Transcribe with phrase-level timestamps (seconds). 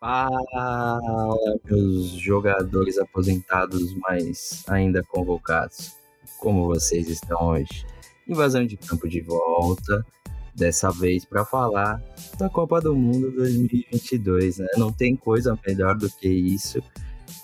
[0.00, 5.92] Fala, meus jogadores aposentados, mas ainda convocados.
[6.38, 7.84] Como vocês estão hoje?
[8.26, 10.06] Invasão de campo de volta,
[10.54, 12.02] dessa vez para falar
[12.38, 14.68] da Copa do Mundo 2022, né?
[14.78, 16.82] Não tem coisa melhor do que isso.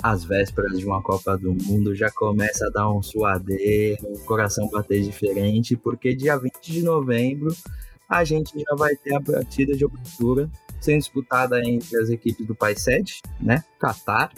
[0.03, 4.67] As vésperas de uma Copa do Mundo já começa a dar um suadeiro, o coração
[4.71, 7.55] bater diferente, porque dia 20 de novembro
[8.09, 12.55] a gente já vai ter a partida de abertura sendo disputada entre as equipes do
[12.55, 14.33] país sede, né, Catar,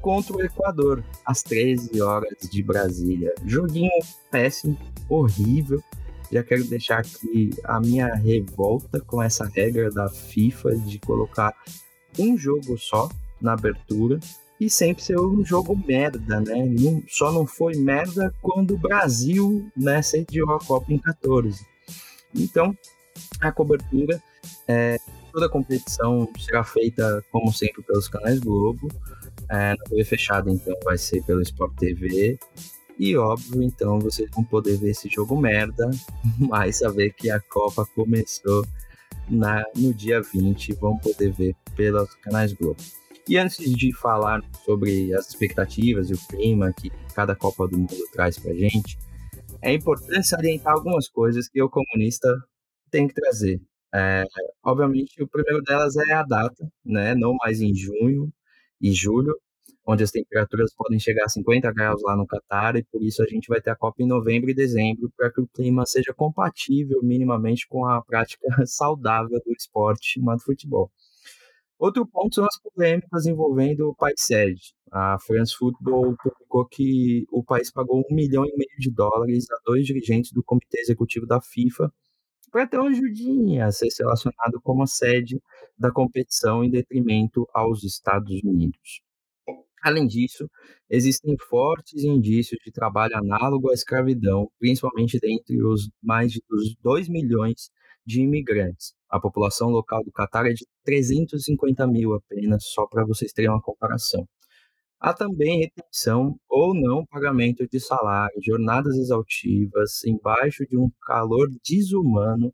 [0.00, 3.34] contra o Equador, às 13 horas de Brasília.
[3.44, 3.90] Joguinho
[4.30, 5.82] péssimo, horrível.
[6.30, 11.54] Já quero deixar aqui a minha revolta com essa regra da FIFA de colocar
[12.18, 13.08] um jogo só
[13.40, 14.18] na abertura
[14.60, 16.66] e sempre ser um jogo merda, né?
[16.66, 21.64] Não, só não foi merda quando o Brasil né, sediou a Copa em 14.
[22.34, 22.76] Então,
[23.40, 24.22] a cobertura
[24.66, 24.98] é,
[25.32, 28.88] toda a competição será feita, como sempre, pelos canais Globo.
[29.48, 32.38] É, na TV fechada, então, vai ser pelo Sport TV.
[32.98, 35.88] E óbvio, então, vocês vão poder ver esse jogo merda,
[36.38, 38.66] mas saber que a Copa começou
[39.28, 42.80] na, no dia 20, vão poder ver pelos canais Globo.
[43.28, 47.94] E antes de falar sobre as expectativas e o clima que cada Copa do Mundo
[48.12, 48.98] traz pra gente,
[49.60, 52.34] é importante salientar algumas coisas que o comunista
[52.90, 53.60] tem que trazer.
[53.94, 54.24] É,
[54.62, 57.14] obviamente, o primeiro delas é a data, né?
[57.14, 58.30] Não mais em junho
[58.80, 59.34] e julho,
[59.86, 63.26] onde as temperaturas podem chegar a 50 graus lá no Catar, e por isso a
[63.26, 67.00] gente vai ter a Copa em novembro e dezembro, para que o clima seja compatível
[67.02, 70.90] minimamente com a prática saudável do esporte chamado futebol.
[71.78, 74.74] Outro ponto são as polêmicas envolvendo o país sede.
[74.90, 79.56] A France Football publicou que o país pagou um milhão e meio de dólares a
[79.64, 81.92] dois dirigentes do comitê executivo da FIFA
[82.50, 85.40] para ter uma ajudinha a ser selecionado como a sede
[85.78, 89.02] da competição em detrimento aos Estados Unidos.
[89.82, 90.50] Além disso,
[90.90, 96.42] existem fortes indícios de trabalho análogo à escravidão, principalmente dentre os mais de
[96.82, 97.70] 2 milhões
[98.04, 98.92] de imigrantes.
[99.08, 103.62] A população local do Catar é de 350 mil apenas, só para vocês terem uma
[103.62, 104.26] comparação.
[105.00, 112.52] Há também retenção ou não pagamento de salário, jornadas exaustivas, embaixo de um calor desumano,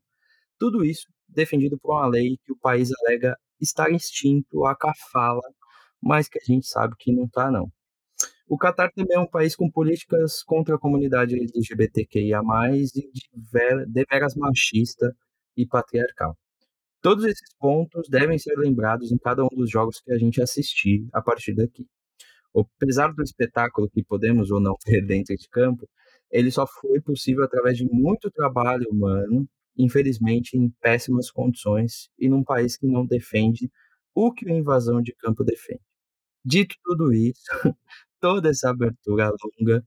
[0.59, 5.43] tudo isso defendido por uma lei que o país alega estar extinto a cafala,
[6.03, 7.72] mas que a gente sabe que não está não.
[8.47, 12.43] O Catar também é um país com políticas contra a comunidade LGBTQIA+,
[12.94, 15.16] e deveras machista
[15.56, 16.37] e patriarcal.
[17.00, 21.09] Todos esses pontos devem ser lembrados em cada um dos jogos que a gente assistir
[21.12, 21.87] a partir daqui
[22.55, 25.89] apesar do espetáculo que podemos ou não ter dentro de campo,
[26.31, 32.45] ele só foi possível através de muito trabalho humano, infelizmente em péssimas condições e num
[32.45, 33.71] país que não defende
[34.15, 35.83] o que a invasão de campo defende.
[36.45, 37.43] Dito tudo isso,
[38.21, 39.85] toda essa abertura longa,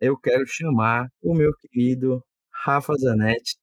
[0.00, 3.56] eu quero chamar o meu querido Rafa Zanetti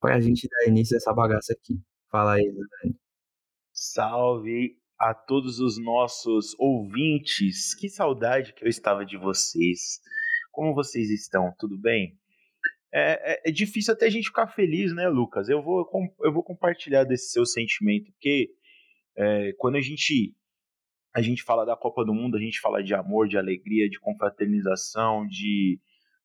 [0.00, 1.80] para a gente dar início a essa bagaça aqui.
[2.10, 3.00] Fala aí, Zanetti.
[3.72, 7.74] Salve a todos os nossos ouvintes.
[7.74, 10.00] Que saudade que eu estava de vocês.
[10.50, 11.54] Como vocês estão?
[11.58, 12.18] Tudo bem?
[12.92, 15.48] É, é, é, difícil até a gente ficar feliz, né, Lucas?
[15.48, 15.86] Eu vou,
[16.22, 18.48] eu vou compartilhar desse seu sentimento, porque
[19.16, 20.34] é, quando a gente,
[21.14, 24.00] a gente fala da Copa do Mundo, a gente fala de amor, de alegria, de
[24.00, 25.78] confraternização, de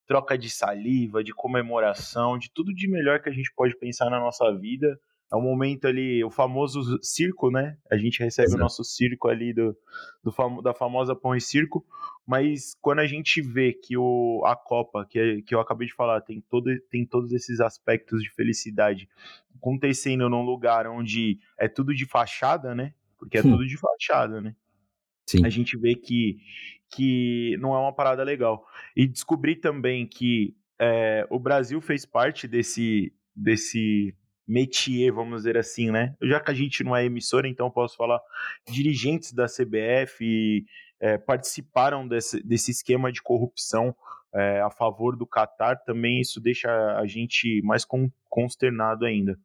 [0.08, 4.20] troca de saliva, de comemoração, de tudo de melhor que a gente pode pensar na
[4.20, 4.98] nossa vida
[5.32, 7.78] é um momento ali, o famoso circo, né?
[7.90, 8.60] A gente recebe Exato.
[8.62, 9.76] o nosso circo ali do,
[10.22, 11.86] do famo, da famosa pão e circo,
[12.28, 16.20] mas quando a gente vê que o, a Copa, que, que eu acabei de falar,
[16.20, 19.08] tem, todo, tem todos esses aspectos de felicidade
[19.56, 22.94] acontecendo num lugar onde é tudo de fachada, né?
[23.18, 24.54] Porque é tudo de fachada, né?
[25.30, 25.46] Sim.
[25.46, 26.40] A gente vê que,
[26.90, 28.66] que não é uma parada legal.
[28.98, 34.14] E descobri também que é, o Brasil fez parte desse, desse
[34.52, 36.14] métier, vamos dizer assim, né?
[36.22, 38.20] Já que a gente não é emissora, então posso falar
[38.70, 40.66] dirigentes da CBF
[41.00, 43.96] é, participaram desse, desse esquema de corrupção
[44.34, 47.86] é, a favor do Qatar, também isso deixa a gente mais
[48.30, 49.40] consternado ainda.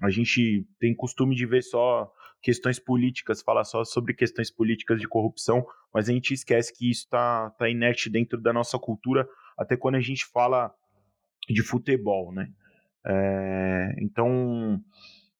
[0.00, 2.10] A gente tem costume de ver só
[2.40, 7.04] questões políticas, falar só sobre questões políticas de corrupção, mas a gente esquece que isso
[7.04, 9.28] está tá inerte dentro da nossa cultura,
[9.58, 10.72] até quando a gente fala
[11.48, 12.48] de futebol, né?
[13.04, 14.80] É, então,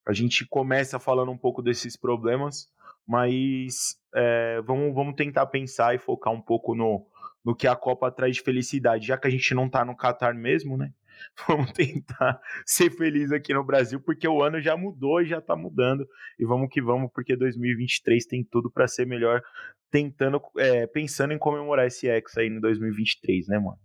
[0.05, 2.67] a gente começa falando um pouco desses problemas,
[3.07, 7.05] mas é, vamos, vamos tentar pensar e focar um pouco no,
[7.43, 10.35] no que a Copa traz de felicidade, já que a gente não está no Qatar
[10.35, 10.93] mesmo, né?
[11.47, 15.55] Vamos tentar ser felizes aqui no Brasil, porque o ano já mudou e já tá
[15.55, 16.07] mudando.
[16.39, 19.41] E vamos que vamos, porque 2023 tem tudo para ser melhor,
[19.89, 23.77] tentando, é, pensando em comemorar esse ex aí em 2023, né, mano?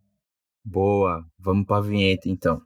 [0.64, 2.60] Boa, vamos pra vinheta então.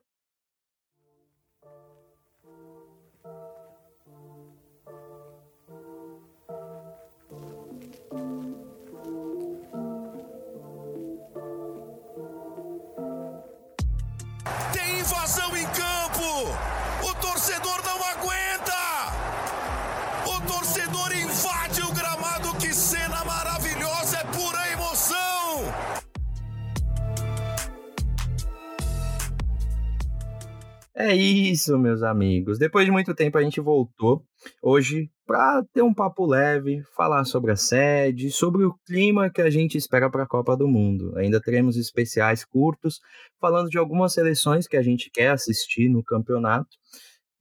[30.94, 32.58] É isso, meus amigos.
[32.58, 34.22] Depois de muito tempo a gente voltou
[34.62, 39.48] hoje para ter um papo leve, falar sobre a sede, sobre o clima que a
[39.48, 41.16] gente espera para a Copa do Mundo.
[41.16, 43.00] Ainda teremos especiais curtos
[43.40, 46.76] falando de algumas seleções que a gente quer assistir no campeonato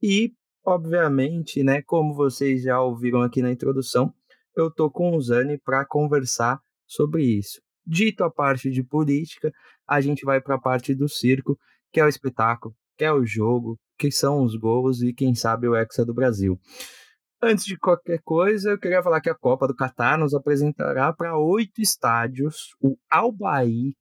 [0.02, 0.32] e,
[0.64, 4.14] obviamente, né, como vocês já ouviram aqui na introdução,
[4.56, 7.60] eu tô com o Zani para conversar sobre isso.
[7.86, 9.52] Dito a parte de política,
[9.86, 11.58] a gente vai para a parte do circo,
[11.92, 15.68] que é o espetáculo que é o jogo, que são os gols e quem sabe
[15.68, 16.58] o Hexa do Brasil.
[17.40, 21.36] Antes de qualquer coisa, eu queria falar que a Copa do Catar nos apresentará para
[21.36, 22.76] oito estádios.
[22.80, 23.96] O Al Bayt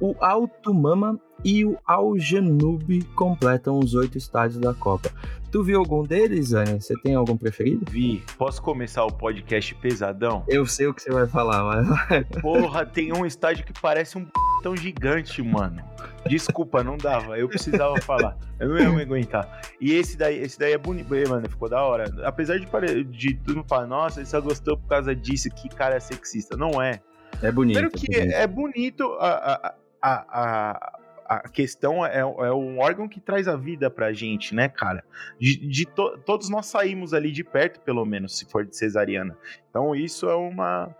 [0.00, 5.10] O Alto Mama e o Al Janube completam os oito estádios da Copa.
[5.50, 6.80] Tu viu algum deles, Anne?
[6.80, 7.90] Você tem algum preferido?
[7.90, 8.22] Vi.
[8.36, 10.44] Posso começar o podcast pesadão?
[10.46, 12.42] Eu sei o que você vai falar, mas.
[12.42, 14.26] Porra, tem um estádio que parece um
[14.62, 15.82] tão gigante, mano.
[16.26, 17.38] Desculpa, não dava.
[17.38, 18.36] Eu precisava falar.
[18.60, 19.62] Eu não ia me aguentar.
[19.80, 21.48] E esse daí, esse daí é bonito, mano.
[21.48, 22.04] Ficou da hora.
[22.24, 25.96] Apesar de, de tudo mundo falar, nossa, ele só gostou por causa disso, que cara
[25.96, 26.56] é sexista.
[26.56, 27.00] Não é.
[27.42, 27.74] É bonito.
[27.74, 30.98] Primeiro que é bonito, é bonito a, a, a,
[31.28, 35.04] a questão é, é um órgão que traz a vida pra gente, né, cara?
[35.38, 39.36] De, de to, todos nós saímos ali de perto, pelo menos, se for de cesariana.
[39.68, 40.94] Então isso é uma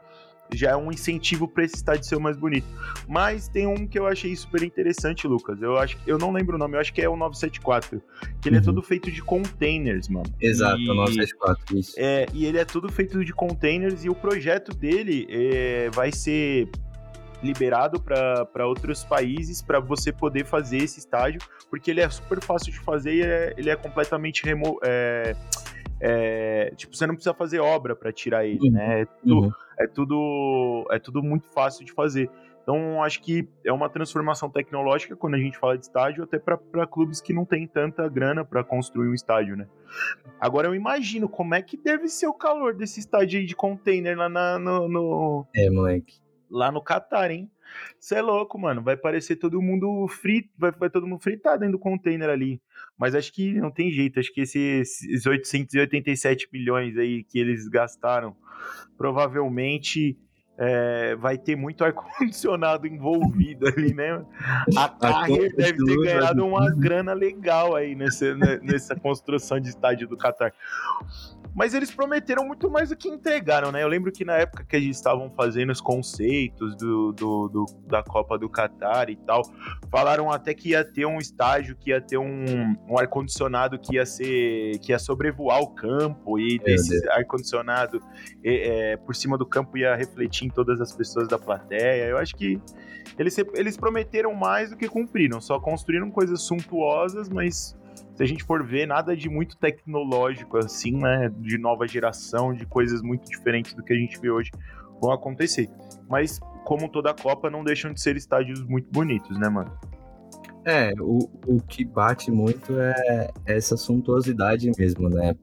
[0.54, 2.66] já é um incentivo para esse estádio ser o mais bonito.
[3.06, 5.60] Mas tem um que eu achei super interessante, Lucas.
[5.60, 8.02] Eu acho eu não lembro o nome, eu acho que é o 974,
[8.40, 8.62] que ele é uhum.
[8.62, 10.32] é todo feito de containers, mano.
[10.40, 11.94] Exato, e, o 974, isso.
[11.98, 16.68] É, e ele é todo feito de containers e o projeto dele é, vai ser
[17.42, 21.40] liberado para outros países para você poder fazer esse estágio,
[21.70, 25.36] porque ele é super fácil de fazer e é, ele é completamente remo é,
[26.00, 28.72] é, tipo, você não precisa fazer obra para tirar ele, uhum.
[28.72, 29.02] né?
[29.02, 29.50] É tudo, uhum.
[29.78, 32.30] é tudo, é tudo muito fácil de fazer.
[32.62, 36.86] Então, acho que é uma transformação tecnológica quando a gente fala de estádio, até para
[36.86, 39.66] clubes que não têm tanta grana para construir um estádio, né?
[40.38, 44.18] Agora, eu imagino como é que deve ser o calor desse estádio aí de container
[44.18, 45.46] lá na, no, no...
[45.56, 47.50] É, moleque lá no Catar, hein?
[47.98, 48.82] Você é louco, mano.
[48.82, 52.60] Vai parecer todo mundo frito, vai, vai todo mundo fritar dentro do container ali.
[52.96, 54.18] Mas acho que não tem jeito.
[54.18, 58.36] Acho que esses, esses 887 milhões aí que eles gastaram,
[58.96, 60.18] provavelmente
[60.58, 64.24] é, vai ter muito ar-condicionado envolvido ali, né?
[64.76, 70.08] A Carrier deve ter ganhado uma grana legal aí nessa, né, nessa construção de estádio
[70.08, 70.52] do Qatar.
[71.58, 73.82] Mas eles prometeram muito mais do que entregaram, né?
[73.82, 78.00] Eu lembro que na época que eles estavam fazendo os conceitos do, do, do da
[78.00, 79.42] Copa do Catar e tal,
[79.90, 84.06] falaram até que ia ter um estágio, que ia ter um, um ar-condicionado que ia
[84.06, 84.78] ser.
[84.78, 88.00] que ia sobrevoar o campo, e desse ar-condicionado
[88.44, 92.04] é, é, por cima do campo ia refletir em todas as pessoas da plateia.
[92.04, 92.62] Eu acho que
[93.18, 97.76] eles, eles prometeram mais do que cumpriram, só construíram coisas suntuosas, mas
[98.18, 101.32] se a gente for ver, nada de muito tecnológico assim, né?
[101.38, 104.50] De nova geração, de coisas muito diferentes do que a gente vê hoje
[105.00, 105.70] vão acontecer.
[106.10, 109.70] Mas, como toda Copa, não deixam de ser estádios muito bonitos, né, mano?
[110.64, 115.36] É, o, o que bate muito é essa suntuosidade mesmo, né?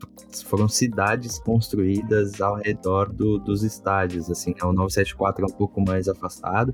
[0.45, 4.67] Foram cidades construídas ao redor do, dos estádios, assim, né?
[4.67, 6.73] O 974 é um pouco mais afastado,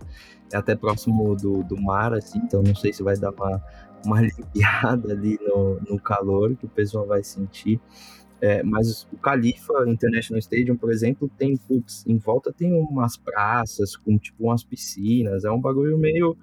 [0.51, 3.61] é até próximo do, do mar, assim, então não sei se vai dar uma,
[4.05, 7.79] uma aliviada ali no, no calor que o pessoal vai sentir.
[8.39, 13.95] É, mas o Califa International Stadium, por exemplo, tem, putz, em volta tem umas praças
[13.95, 16.35] com, tipo, umas piscinas, é um bagulho meio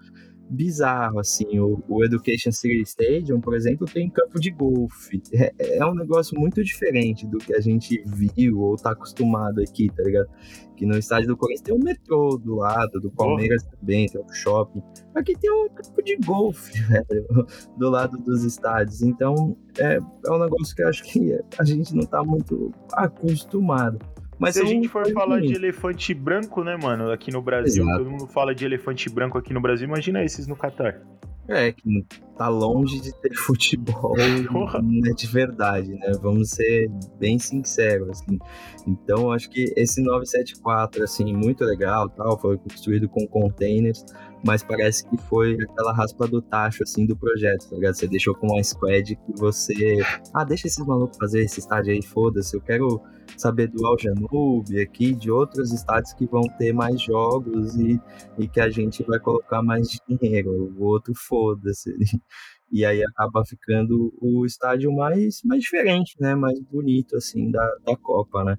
[0.49, 1.59] bizarro, assim.
[1.59, 5.23] O, o Education City Stadium, por exemplo, tem campo de golfe.
[5.33, 9.89] É, é, um negócio muito diferente do que a gente viu ou tá acostumado aqui,
[9.95, 10.29] tá ligado?
[10.77, 13.77] Que no estádio do Corinthians tem um metrô do lado, do Palmeiras oh.
[13.77, 14.83] também, tem um shopping.
[15.15, 19.03] Aqui tem um campo de golfe, velho, do lado dos estádios.
[19.03, 23.99] Então, é, é um negócio que eu acho que a gente não tá muito acostumado.
[24.39, 27.99] Mas se a gente for falar de elefante branco, né, mano, aqui no Brasil, Exato.
[27.99, 31.01] todo mundo fala de elefante branco aqui no Brasil, imagina esses no Catar.
[31.49, 32.05] É, que
[32.37, 34.15] tá longe de ter futebol
[34.85, 36.13] né, de verdade, né?
[36.21, 38.39] Vamos ser bem sinceros, assim.
[38.87, 44.05] Então, acho que esse 974, assim, muito legal, tal, foi construído com containers,
[44.45, 47.95] mas parece que foi aquela raspa do tacho, assim, do projeto, tá ligado?
[47.95, 49.99] Você deixou com uma squad que você...
[50.35, 53.01] Ah, deixa esses malucos fazer esse estádio aí, foda-se, eu quero
[53.37, 58.01] saber do Aljanube aqui, de outros estádios que vão ter mais jogos e,
[58.39, 61.95] e que a gente vai colocar mais dinheiro, o outro foda-se.
[62.71, 66.35] E aí acaba ficando o estádio mais, mais diferente, né?
[66.35, 68.57] Mais bonito, assim, da, da Copa, né?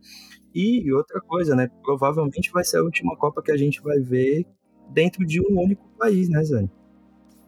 [0.53, 1.69] E outra coisa, né?
[1.83, 4.48] Provavelmente vai ser a última Copa que a gente vai ver
[4.89, 6.69] dentro de um único país, né, Zane?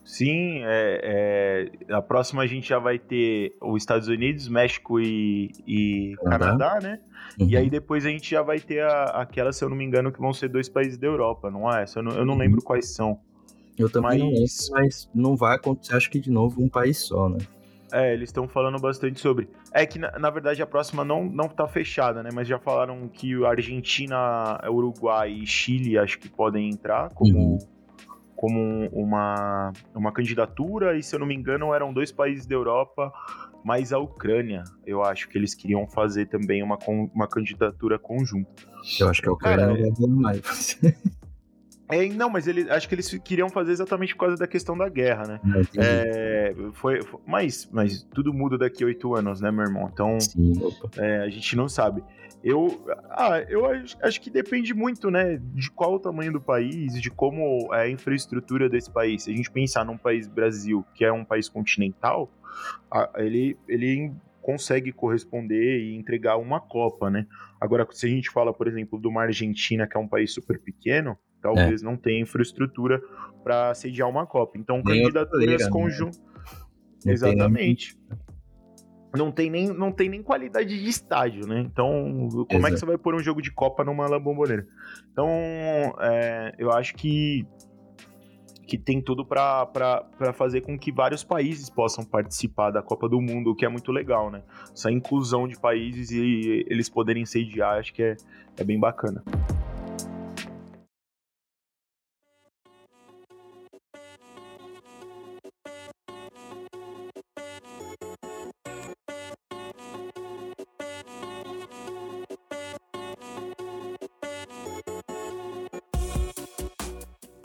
[0.04, 5.52] Sim, é, é, a próxima a gente já vai ter os Estados Unidos, México e,
[5.66, 7.00] e Canadá, né?
[7.40, 7.48] Uhum.
[7.48, 10.12] E aí depois a gente já vai ter a, aquela, se eu não me engano,
[10.12, 11.86] que vão ser dois países da Europa, não é?
[11.96, 12.40] Eu não, eu não uhum.
[12.40, 13.20] lembro quais são.
[13.78, 14.20] Eu também mas...
[14.20, 17.38] não lembro, mas não vai acontecer, acho que de novo, um país só, né?
[17.92, 19.50] É, eles estão falando bastante sobre.
[19.74, 22.30] É que, na, na, verdade, a próxima não, não tá fechada, né?
[22.34, 27.60] Mas já falaram que Argentina, Uruguai e Chile acho que podem entrar como, uhum.
[28.36, 30.98] como uma, uma candidatura.
[30.98, 33.12] E se eu não me engano, eram dois países da Europa,
[33.64, 34.64] mais a Ucrânia.
[34.86, 36.78] Eu acho que eles queriam fazer também uma,
[37.14, 38.50] uma candidatura conjunta.
[39.00, 40.80] Eu acho que a Ucrânia Cara, não vai mais.
[41.92, 44.88] É, não, mas ele, acho que eles queriam fazer exatamente por causa da questão da
[44.88, 45.40] guerra, né?
[45.78, 49.90] É, foi, foi, mas, mas tudo muda daqui a oito anos, né, meu irmão?
[49.92, 50.18] Então,
[50.98, 52.02] é, a gente não sabe.
[52.44, 57.00] Eu, ah, eu acho, acho, que depende muito, né, de qual o tamanho do país,
[57.00, 59.24] de como é a infraestrutura desse país.
[59.24, 62.32] Se a gente pensar num país Brasil, que é um país continental,
[63.18, 67.28] ele, ele consegue corresponder e entregar uma Copa, né?
[67.60, 70.60] Agora, se a gente fala, por exemplo, de uma Argentina, que é um país super
[70.60, 71.86] pequeno, talvez é.
[71.86, 73.02] não tenha infraestrutura
[73.44, 74.58] para sediar uma Copa.
[74.58, 76.22] Então, nem candidaturas conjuntas.
[77.06, 77.14] Né?
[77.14, 77.98] Exatamente.
[79.14, 81.60] Não tem, nem, não tem nem qualidade de estádio, né?
[81.60, 82.68] Então, como Exato.
[82.68, 84.66] é que você vai pôr um jogo de Copa numa La Bombonera?
[85.12, 85.28] Então,
[86.00, 87.46] é, eu acho que
[88.72, 89.68] que tem tudo para
[90.34, 93.92] fazer com que vários países possam participar da Copa do Mundo, o que é muito
[93.92, 94.44] legal, né?
[94.72, 98.16] Essa inclusão de países e eles poderem sediar, acho que é,
[98.56, 99.22] é bem bacana.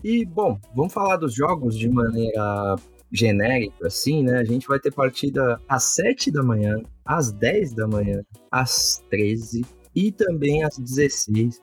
[0.08, 2.76] E, bom, vamos falar dos jogos de maneira
[3.10, 4.38] genérica, assim, né?
[4.38, 9.66] A gente vai ter partida às 7 da manhã, às 10 da manhã, às 13
[9.92, 11.60] e também às 16.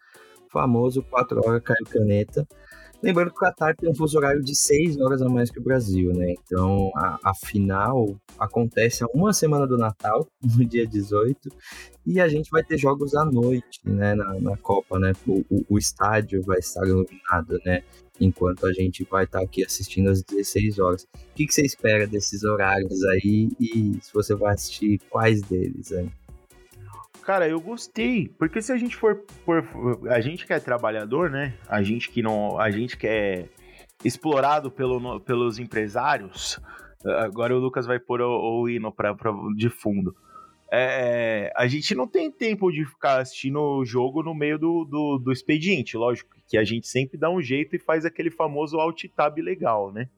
[0.51, 2.45] Famoso 4 horas caiu caneta.
[3.03, 5.63] Lembrando que o Qatar tem um fuso horário de 6 horas a mais que o
[5.63, 6.33] Brasil, né?
[6.41, 11.49] Então a, a final acontece a uma semana do Natal, no dia 18,
[12.05, 14.15] e a gente vai ter jogos à noite, né?
[14.15, 15.11] Na, na Copa, né?
[15.27, 17.83] O, o, o estádio vai estar iluminado, né?
[18.21, 21.03] enquanto a gente vai estar tá aqui assistindo às 16 horas.
[21.03, 25.91] O que, que, você espera desses horários aí e se você vai assistir quais deles
[25.91, 26.09] aí?
[27.25, 29.23] Cara, eu gostei, porque se a gente for,
[30.09, 31.53] a gente que é trabalhador, né?
[31.69, 33.47] A gente que não, a gente que é
[34.03, 36.59] explorado pelo, pelos empresários.
[37.05, 40.15] Agora o Lucas vai pôr o, o hino pra, pra, de fundo.
[40.75, 45.19] É, a gente não tem tempo de ficar assistindo o jogo no meio do, do,
[45.19, 49.05] do, expediente, lógico que a gente sempre dá um jeito e faz aquele famoso alt
[49.15, 50.09] tab legal, né?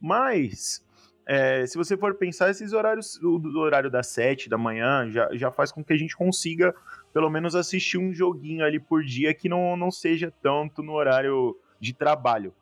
[0.00, 0.85] Mas
[1.26, 5.28] é, se você for pensar, esses horários, o do horário das 7 da manhã já,
[5.32, 6.72] já faz com que a gente consiga
[7.12, 11.58] pelo menos assistir um joguinho ali por dia que não, não seja tanto no horário
[11.80, 12.54] de trabalho.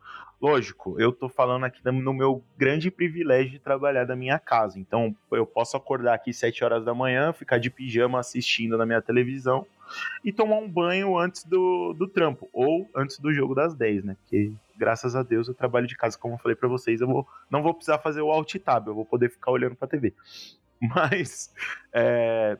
[0.44, 4.78] Lógico, eu tô falando aqui no meu grande privilégio de trabalhar da minha casa.
[4.78, 9.00] Então, eu posso acordar aqui 7 horas da manhã, ficar de pijama assistindo na minha
[9.00, 9.66] televisão
[10.22, 14.16] e tomar um banho antes do, do trampo, ou antes do jogo das 10, né?
[14.20, 17.26] Porque, graças a Deus, eu trabalho de casa, como eu falei para vocês, eu vou,
[17.48, 20.12] não vou precisar fazer o alt tab, eu vou poder ficar olhando pra TV.
[20.78, 21.54] Mas,
[21.90, 22.58] é,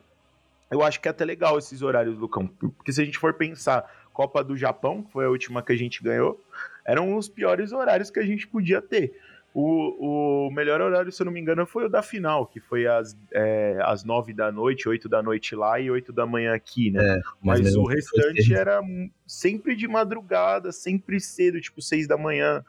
[0.71, 3.85] eu acho que é até legal esses horários, Lucão, porque se a gente for pensar,
[4.15, 6.41] Copa do Japão, que foi a última que a gente ganhou,
[6.87, 9.13] eram os piores horários que a gente podia ter.
[9.53, 12.87] O, o melhor horário, se eu não me engano, foi o da final, que foi
[12.87, 16.91] às, é, às 9 da noite, 8 da noite lá e 8 da manhã aqui,
[16.91, 17.01] né?
[17.01, 18.81] É, mas, mas o restante era
[19.27, 22.63] sempre de madrugada, sempre cedo, tipo 6 da manhã,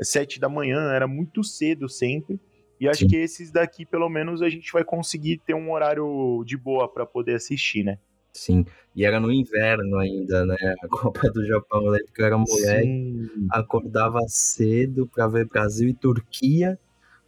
[0.00, 2.40] 7 da manhã, era muito cedo sempre.
[2.80, 3.08] E acho Sim.
[3.08, 7.06] que esses daqui, pelo menos, a gente vai conseguir ter um horário de boa para
[7.06, 7.98] poder assistir, né?
[8.36, 8.64] Sim,
[8.96, 10.56] e era no inverno ainda, né?
[10.82, 13.28] A Copa do Japão, eu lembro que eu era moleque, Sim.
[13.50, 16.78] acordava cedo para ver Brasil e Turquia,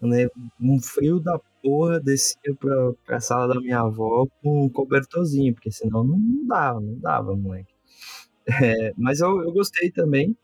[0.03, 0.27] né?
[0.61, 5.71] Um frio da porra, descia pra, pra sala da minha avó com um cobertorzinho, porque
[5.71, 7.73] senão não, dava, não dava, moleque.
[8.65, 10.37] É, mas eu, eu gostei também,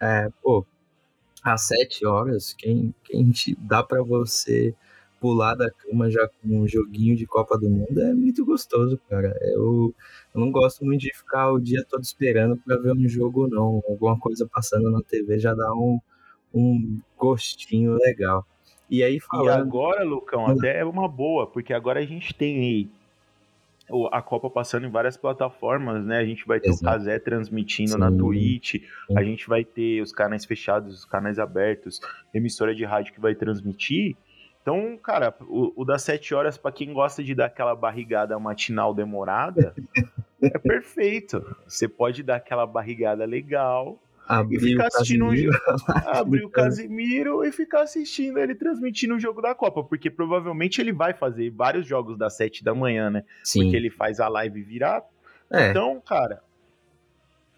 [0.00, 0.66] é, pô,
[1.42, 4.74] às sete horas, quem, quem dá para você
[5.24, 9.34] pular da cama já com um joguinho de Copa do Mundo é muito gostoso, cara.
[9.40, 9.94] Eu,
[10.34, 13.82] eu não gosto muito de ficar o dia todo esperando para ver um jogo, não.
[13.88, 15.98] Alguma coisa passando na TV já dá um,
[16.52, 18.46] um gostinho legal.
[18.90, 19.46] E aí falando...
[19.46, 22.90] E agora, Lucão, até é uma boa, porque agora a gente tem
[24.12, 26.18] a Copa passando em várias plataformas, né?
[26.18, 26.84] A gente vai ter Exato.
[26.84, 27.98] o Kazé transmitindo Sim.
[27.98, 29.16] na Twitch, Sim.
[29.16, 31.98] a gente vai ter os canais fechados, os canais abertos,
[32.34, 34.14] emissora de rádio que vai transmitir.
[34.64, 38.94] Então, cara, o, o das 7 horas, para quem gosta de dar aquela barrigada matinal
[38.94, 39.74] demorada,
[40.40, 41.44] é perfeito.
[41.68, 45.54] Você pode dar aquela barrigada legal abrir e ficar assistindo um jogo.
[46.06, 50.94] abrir o Casimiro e ficar assistindo ele transmitindo o jogo da Copa, porque provavelmente ele
[50.94, 53.24] vai fazer vários jogos das 7 da manhã, né?
[53.42, 53.64] Sim.
[53.64, 55.04] Porque ele faz a live virar.
[55.50, 55.68] É.
[55.68, 56.42] Então, cara,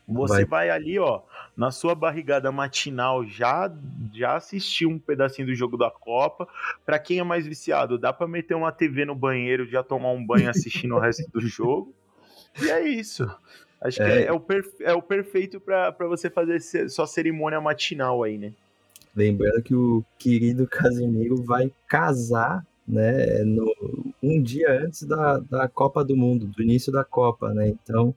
[0.07, 0.69] você vai.
[0.69, 0.71] vai.
[0.71, 1.23] ali, ó,
[1.57, 3.73] na sua barrigada matinal, já
[4.13, 6.47] já assistiu um pedacinho do jogo da Copa.
[6.85, 10.25] Para quem é mais viciado, dá para meter uma TV no banheiro, já tomar um
[10.25, 11.95] banho assistindo o resto do jogo.
[12.63, 13.29] E é isso.
[13.81, 14.07] Acho é.
[14.07, 18.39] que é, é, o, perfe é o perfeito para você fazer sua cerimônia matinal aí,
[18.39, 18.53] né?
[19.15, 26.05] Lembrando que o querido Casimiro vai casar, né, no, um dia antes da, da Copa
[26.05, 27.69] do Mundo, do início da Copa, né?
[27.69, 28.15] Então,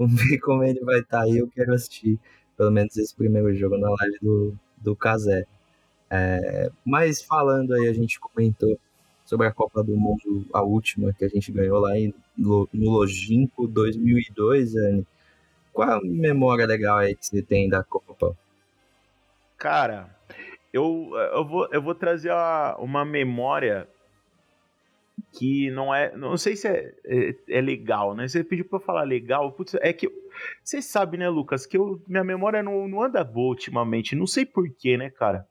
[0.00, 1.36] Vamos ver como ele vai estar tá aí.
[1.36, 2.18] Eu quero assistir
[2.56, 5.44] pelo menos esse primeiro jogo na live do, do Kazé.
[6.08, 8.80] É, mas falando aí, a gente comentou
[9.26, 12.92] sobre a Copa do Mundo, a última que a gente ganhou lá em, no, no
[12.92, 15.06] Logimpo 2002, Anne.
[15.70, 18.34] Qual a memória legal aí que você tem da Copa?
[19.58, 20.16] Cara,
[20.72, 23.86] eu, eu, vou, eu vou trazer uma, uma memória
[25.32, 26.14] que não é.
[26.16, 28.26] Não sei se é, é, é legal, né?
[28.26, 29.52] Você pediu pra eu falar legal.
[29.52, 30.10] Putz, é que.
[30.62, 34.16] Você sabe, né, Lucas, que eu, minha memória não, não anda boa ultimamente.
[34.16, 35.46] Não sei porquê, né, cara?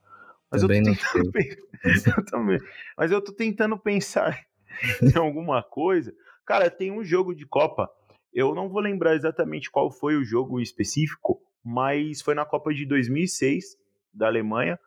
[0.51, 2.59] Mas também eu tô tentando pensar, eu também.
[2.97, 4.45] Mas eu tô tentando pensar
[5.01, 6.13] em alguma coisa.
[6.45, 7.89] Cara, tem um jogo de Copa.
[8.33, 12.85] Eu não vou lembrar exatamente qual foi o jogo específico, mas foi na Copa de
[12.85, 13.77] 2006
[14.13, 14.79] da Alemanha.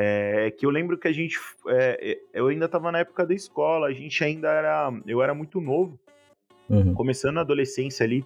[0.00, 1.36] É, que eu lembro que a gente.
[1.66, 4.92] É, é eu ainda estava na época da escola, a gente ainda era.
[5.04, 5.98] Eu era muito novo,
[6.70, 6.94] uhum.
[6.94, 8.24] começando a adolescência ali.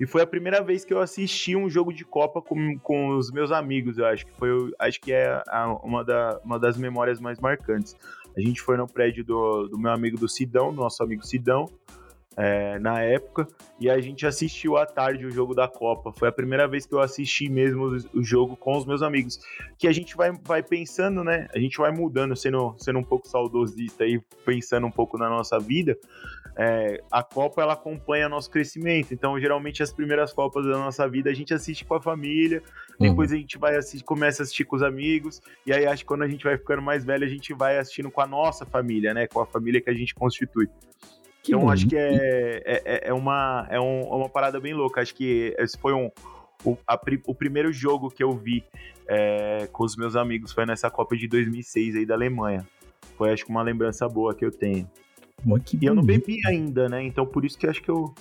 [0.00, 3.30] E foi a primeira vez que eu assisti um jogo de Copa com, com os
[3.30, 4.50] meus amigos, eu acho que foi.
[4.80, 7.94] Acho que é a, uma, da, uma das memórias mais marcantes.
[8.36, 11.68] A gente foi no prédio do, do meu amigo do Sidão, do nosso amigo Sidão
[12.36, 13.46] é, na época,
[13.78, 16.12] e a gente assistiu à tarde o jogo da Copa.
[16.12, 19.40] Foi a primeira vez que eu assisti mesmo o jogo com os meus amigos.
[19.78, 21.48] Que a gente vai, vai pensando, né?
[21.54, 25.58] A gente vai mudando, sendo, sendo um pouco saudosista e pensando um pouco na nossa
[25.58, 25.98] vida.
[26.56, 29.12] É, a Copa ela acompanha nosso crescimento.
[29.12, 32.62] Então, geralmente, as primeiras Copas da nossa vida a gente assiste com a família,
[32.98, 33.36] depois uhum.
[33.36, 36.22] a gente vai assistir, começa a assistir com os amigos, e aí acho que quando
[36.22, 39.26] a gente vai ficando mais velho, a gente vai assistindo com a nossa família, né?
[39.26, 40.68] Com a família que a gente constitui.
[41.42, 41.70] Que então bom.
[41.70, 45.00] acho que é, é, é, é, uma, é, um, é uma parada bem louca.
[45.00, 46.10] Acho que esse foi um,
[46.64, 48.64] o, a, o primeiro jogo que eu vi
[49.08, 52.66] é, com os meus amigos foi nessa Copa de 2006 aí da Alemanha.
[53.16, 54.88] Foi acho que uma lembrança boa que eu tenho.
[55.80, 57.02] e eu não bebi ainda, né?
[57.02, 58.14] Então por isso que acho que eu,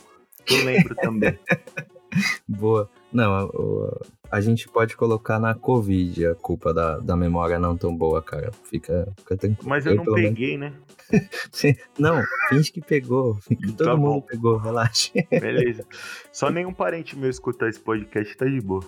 [0.49, 1.37] eu lembro também.
[2.47, 2.89] Boa.
[3.11, 7.95] Não, a, a, gente pode colocar na Covid a culpa da, da memória não tão
[7.95, 8.51] boa, cara.
[8.63, 9.69] Fica, fica tranquilo.
[9.69, 10.77] Mas eu, eu não peguei, menos...
[10.77, 10.81] né?
[11.99, 13.37] não, finge que pegou.
[13.77, 14.21] Todo tá mundo bom.
[14.21, 15.11] pegou, relaxa.
[15.29, 15.85] Beleza.
[16.31, 18.83] Só nenhum parente meu escutar esse podcast, tá de boa.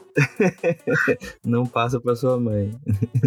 [1.46, 2.72] não passa pra sua mãe.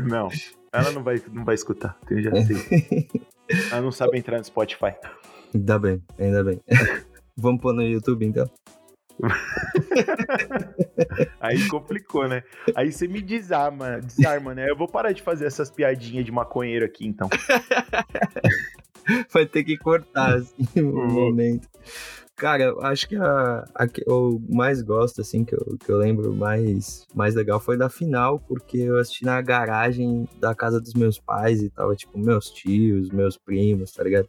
[0.02, 0.28] Não,
[0.72, 3.08] ela não vai, não vai escutar, tenho já sei.
[3.70, 4.94] Ela não sabe entrar no Spotify.
[5.54, 6.60] Ainda bem, ainda bem.
[7.36, 8.48] Vamos pôr no YouTube então?
[11.40, 12.42] Aí complicou, né?
[12.74, 14.70] Aí você me desarma, desarma, né?
[14.70, 17.28] Eu vou parar de fazer essas piadinhas de maconheiro aqui, então.
[19.32, 21.12] Vai ter que cortar, assim, um uhum.
[21.12, 21.68] momento.
[22.36, 26.34] Cara, acho que a, a que eu mais gosto, assim, que eu, que eu lembro
[26.34, 31.18] mais, mais legal foi da final, porque eu assisti na garagem da casa dos meus
[31.18, 34.28] pais e tava, tipo, meus tios, meus primos, tá ligado?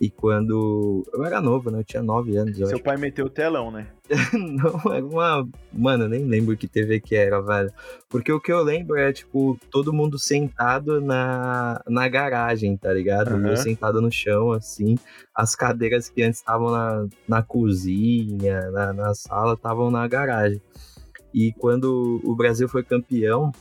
[0.00, 1.04] E quando.
[1.12, 1.80] Eu era novo, né?
[1.80, 2.56] Eu tinha 9 anos.
[2.56, 2.82] Seu acho.
[2.82, 3.86] pai meteu o telão, né?
[4.32, 5.48] não, era uma.
[5.72, 7.70] Mano, eu nem lembro que TV que era, velho.
[8.08, 13.34] Porque o que eu lembro é, tipo, todo mundo sentado na, na garagem, tá ligado?
[13.34, 13.48] Uhum.
[13.48, 14.96] Eu sentado no chão, assim.
[15.34, 20.60] As cadeiras que antes estavam na, na cozinha, na, na sala, estavam na garagem.
[21.32, 23.52] E quando o Brasil foi campeão,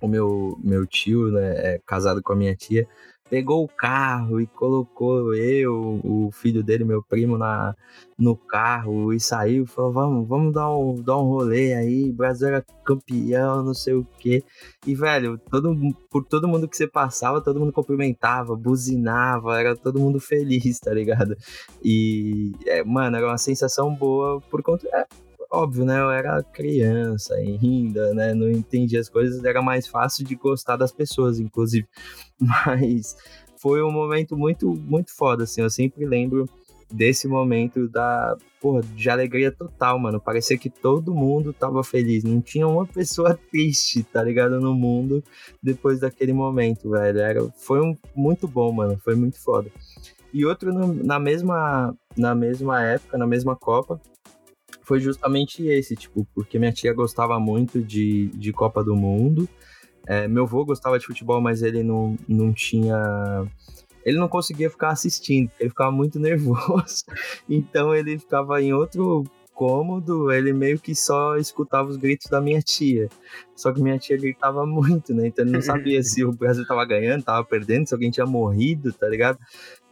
[0.00, 2.86] o meu, meu tio, né, é casado com a minha tia,
[3.30, 7.76] pegou o carro e colocou eu, o filho dele, meu primo, na,
[8.18, 9.64] no carro e saiu.
[9.66, 12.10] Falou: vamos, vamos dar um, dar um rolê aí.
[12.12, 14.42] Brasil era campeão, não sei o quê.
[14.84, 15.74] E, velho, todo,
[16.10, 20.92] por todo mundo que você passava, todo mundo cumprimentava, buzinava, era todo mundo feliz, tá
[20.92, 21.36] ligado?
[21.82, 24.88] E, é, mano, era uma sensação boa por conta.
[24.92, 25.06] É,
[25.50, 26.00] óbvio, né?
[26.00, 28.32] Eu era criança ainda, né?
[28.34, 31.88] Não entendia as coisas, era mais fácil de gostar das pessoas, inclusive.
[32.40, 33.16] Mas
[33.56, 35.60] foi um momento muito, muito foda, assim.
[35.60, 36.48] Eu sempre lembro
[36.92, 40.20] desse momento da, porra, de alegria total, mano.
[40.20, 42.24] Parecia que todo mundo tava feliz.
[42.24, 44.60] Não tinha uma pessoa triste, tá ligado?
[44.60, 45.22] No mundo
[45.62, 47.18] depois daquele momento, velho.
[47.18, 48.98] Era, foi um, muito bom, mano.
[49.02, 49.70] Foi muito foda.
[50.32, 54.00] E outro no, na mesma na mesma época, na mesma Copa,
[54.90, 59.48] foi justamente esse, tipo, porque minha tia gostava muito de, de Copa do Mundo.
[60.04, 63.46] É, meu avô gostava de futebol, mas ele não, não tinha.
[64.04, 67.04] Ele não conseguia ficar assistindo, ele ficava muito nervoso.
[67.48, 69.22] Então ele ficava em outro
[69.54, 73.08] cômodo, ele meio que só escutava os gritos da minha tia.
[73.54, 75.28] Só que minha tia gritava muito, né?
[75.28, 78.92] Então ele não sabia se o Brasil tava ganhando, tava perdendo, se alguém tinha morrido,
[78.92, 79.38] tá ligado?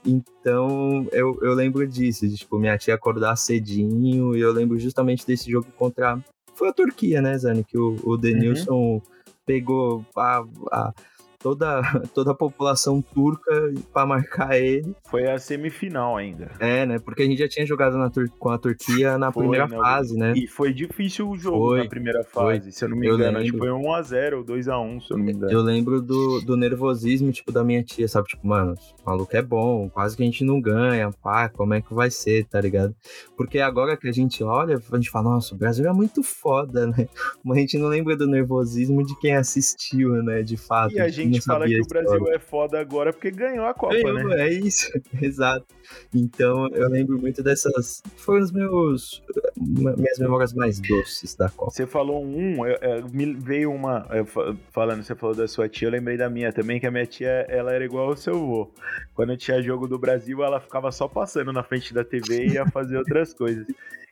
[0.09, 5.27] Então eu, eu lembro disso, de, tipo, minha tia acordar cedinho, e eu lembro justamente
[5.27, 6.18] desse jogo contra.
[6.55, 7.62] Foi a Turquia, né, Zani?
[7.62, 9.03] Que o, o Denilson uhum.
[9.44, 10.94] pegou a, a
[11.38, 11.81] toda,
[12.14, 14.94] toda a população turca para marcar ele.
[15.09, 16.51] Foi a semifinal ainda.
[16.59, 16.98] É, né?
[16.98, 20.16] Porque a gente já tinha jogado na com a Turquia na foi, primeira não, fase,
[20.16, 20.33] né?
[20.35, 22.72] E foi difícil o jogo foi, na primeira fase, foi.
[22.72, 23.38] se eu não me eu engano.
[23.38, 23.57] Lembro.
[23.57, 25.53] Acho foi 1x0 ou 2x1, se eu não me engano.
[25.53, 28.29] Eu lembro do, do nervosismo, tipo, da minha tia, sabe?
[28.29, 31.81] Tipo, mano, o maluco é bom, quase que a gente não ganha, pá, como é
[31.81, 32.94] que vai ser, tá ligado?
[33.37, 36.87] Porque agora que a gente olha, a gente fala, nossa, o Brasil é muito foda,
[36.87, 37.09] né?
[37.44, 40.42] Mas a gente não lembra do nervosismo de quem assistiu, né?
[40.42, 40.94] De fato.
[40.94, 43.95] E a gente gente fala que o Brasil é foda agora porque ganhou a Copa,
[43.95, 44.49] ganhou, né?
[44.49, 45.67] É isso, exato.
[46.14, 48.03] Então eu lembro muito dessas.
[48.17, 49.23] Foram os meus.
[49.57, 51.71] minhas memórias mais doces da Copa.
[51.71, 54.07] Você falou um, eu, eu, me veio uma.
[54.11, 54.27] Eu,
[54.71, 57.47] falando, você falou da sua tia, eu lembrei da minha também, que a minha tia
[57.49, 58.71] ela era igual ao seu avô.
[59.14, 62.67] Quando tinha jogo do Brasil, ela ficava só passando na frente da TV e ia
[62.67, 63.67] fazer outras coisas.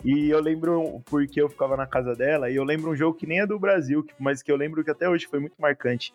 [0.05, 3.27] E eu lembro porque eu ficava na casa dela, e eu lembro um jogo que
[3.27, 6.13] nem é do Brasil, mas que eu lembro que até hoje foi muito marcante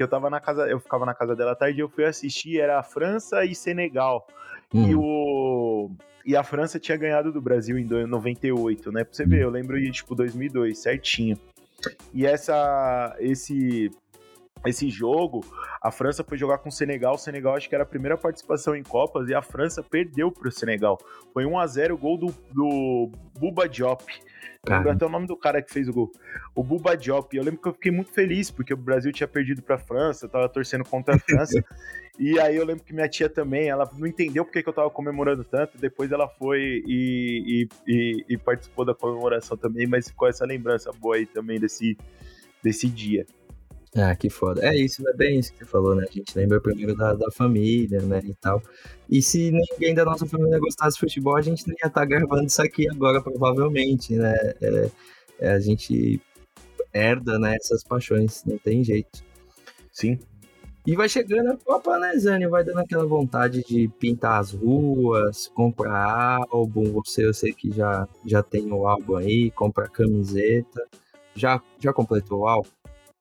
[0.00, 2.06] que eu tava na casa, eu ficava na casa dela à tarde e eu fui
[2.06, 4.26] assistir, era a França e Senegal.
[4.72, 4.88] Hum.
[4.88, 5.90] E o
[6.24, 9.04] e a França tinha ganhado do Brasil em 98, né?
[9.04, 11.38] Pra você ver, eu lembro de tipo 2002, certinho.
[12.14, 13.90] E essa esse
[14.66, 15.40] esse jogo,
[15.80, 17.14] a França foi jogar com o Senegal.
[17.14, 20.48] O Senegal acho que era a primeira participação em Copas e a França perdeu para
[20.48, 20.98] o Senegal.
[21.32, 24.04] Foi 1 a 0 o gol do, do Buba Diop.
[24.66, 26.12] Eu lembro até o nome do cara que fez o gol.
[26.54, 27.34] O Buba Diop.
[27.34, 30.30] Eu lembro que eu fiquei muito feliz, porque o Brasil tinha perdido pra França, eu
[30.30, 31.64] tava torcendo contra a França.
[32.18, 34.90] e aí eu lembro que minha tia também, ela não entendeu porque que eu tava
[34.90, 35.78] comemorando tanto.
[35.78, 40.92] Depois ela foi e, e, e, e participou da comemoração também, mas ficou essa lembrança
[40.92, 41.96] boa aí também desse,
[42.62, 43.24] desse dia.
[43.96, 44.64] Ah, que foda.
[44.64, 46.06] É isso, é bem isso que você falou, né?
[46.08, 48.20] A gente lembra primeiro da, da família, né?
[48.24, 48.62] E tal.
[49.08, 52.04] E se ninguém da nossa família gostasse de futebol, a gente não ia estar tá
[52.04, 54.34] gravando isso aqui agora, provavelmente, né?
[54.60, 54.90] É,
[55.40, 56.20] é, a gente
[56.92, 59.24] herda né, essas paixões, não tem jeito.
[59.92, 60.18] Sim.
[60.86, 62.46] E vai chegando a Copa, né, Zane?
[62.48, 66.92] Vai dando aquela vontade de pintar as ruas, comprar álbum.
[66.92, 70.86] Você, eu sei que já, já tem o álbum aí, comprar camiseta.
[71.34, 72.79] Já, já completou o álbum?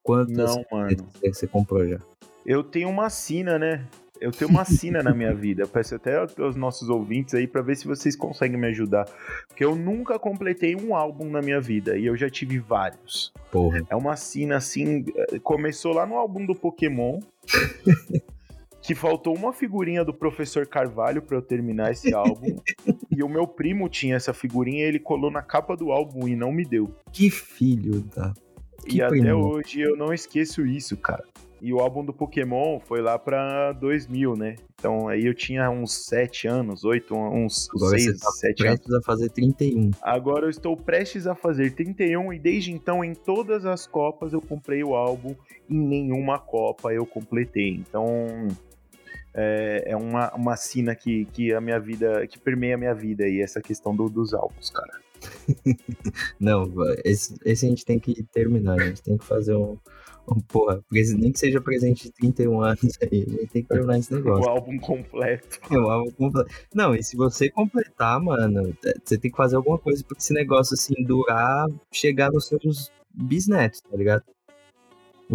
[0.09, 1.07] Quantas Não, mano.
[1.23, 1.99] você comprou já?
[2.43, 3.85] Eu tenho uma sina, né?
[4.19, 5.67] Eu tenho uma sina na minha vida.
[5.67, 9.05] peço até aos nossos ouvintes aí para ver se vocês conseguem me ajudar.
[9.47, 13.31] Porque eu nunca completei um álbum na minha vida e eu já tive vários.
[13.51, 13.85] Porra.
[13.87, 15.05] É uma sina assim.
[15.43, 17.19] Começou lá no álbum do Pokémon.
[18.81, 22.59] que faltou uma figurinha do professor Carvalho para eu terminar esse álbum.
[23.15, 26.35] e o meu primo tinha essa figurinha e ele colou na capa do álbum e
[26.35, 26.95] não me deu.
[27.11, 28.33] Que filho da.
[28.85, 29.23] Que e primo.
[29.23, 31.23] até hoje eu não esqueço isso, cara.
[31.61, 34.55] E o álbum do Pokémon foi lá pra 2000, né?
[34.75, 38.61] Então aí eu tinha uns 7 anos, 8, uns Agora 6, você tá 7 anos.
[38.61, 39.91] prestes a fazer 31.
[40.01, 44.41] Agora eu estou prestes a fazer 31 e desde então em todas as Copas eu
[44.41, 45.35] comprei o álbum,
[45.69, 47.73] em nenhuma Copa eu completei.
[47.73, 48.47] Então
[49.33, 53.25] é, é uma, uma sina que, que a minha vida, que permeia a minha vida
[53.25, 55.08] aí, essa questão do, dos álbuns, cara.
[56.39, 56.71] Não,
[57.03, 59.77] esse, esse a gente tem que terminar, a gente tem que fazer um,
[60.27, 63.97] um porra, nem que seja presente de 31 anos aí, a gente tem que terminar
[63.97, 64.45] esse negócio.
[64.45, 65.59] O álbum completo.
[65.71, 66.49] É, o álbum completo.
[66.73, 70.33] Não, e se você completar, mano, é, você tem que fazer alguma coisa pra esse
[70.33, 74.23] negócio assim durar, chegar nos seus bisnetos, tá ligado?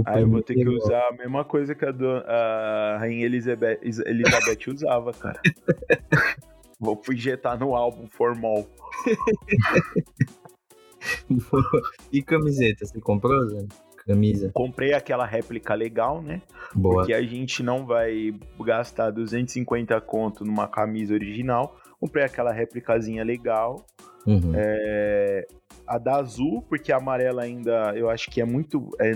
[0.07, 3.79] Aí eu vou ter que usar a mesma coisa que a, do, a Rainha Elizabeth,
[3.83, 5.41] Elizabeth usava, cara.
[6.79, 8.67] Vou injetar no álbum formal.
[12.13, 13.67] e camiseta, você comprou, Zé?
[14.07, 14.51] Camisa.
[14.53, 16.43] Comprei aquela réplica legal, né?
[16.75, 16.97] Boa.
[16.97, 21.77] Porque a gente não vai gastar 250 conto numa camisa original.
[21.99, 23.87] Comprei aquela réplicazinha legal.
[24.27, 24.53] Uhum.
[24.55, 25.47] É,
[25.87, 28.91] a da azul, porque a amarela ainda eu acho que é muito.
[29.01, 29.13] É,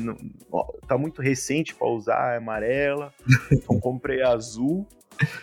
[0.87, 3.12] tá muito recente pra usar, é amarela.
[3.53, 4.87] Então comprei a azul.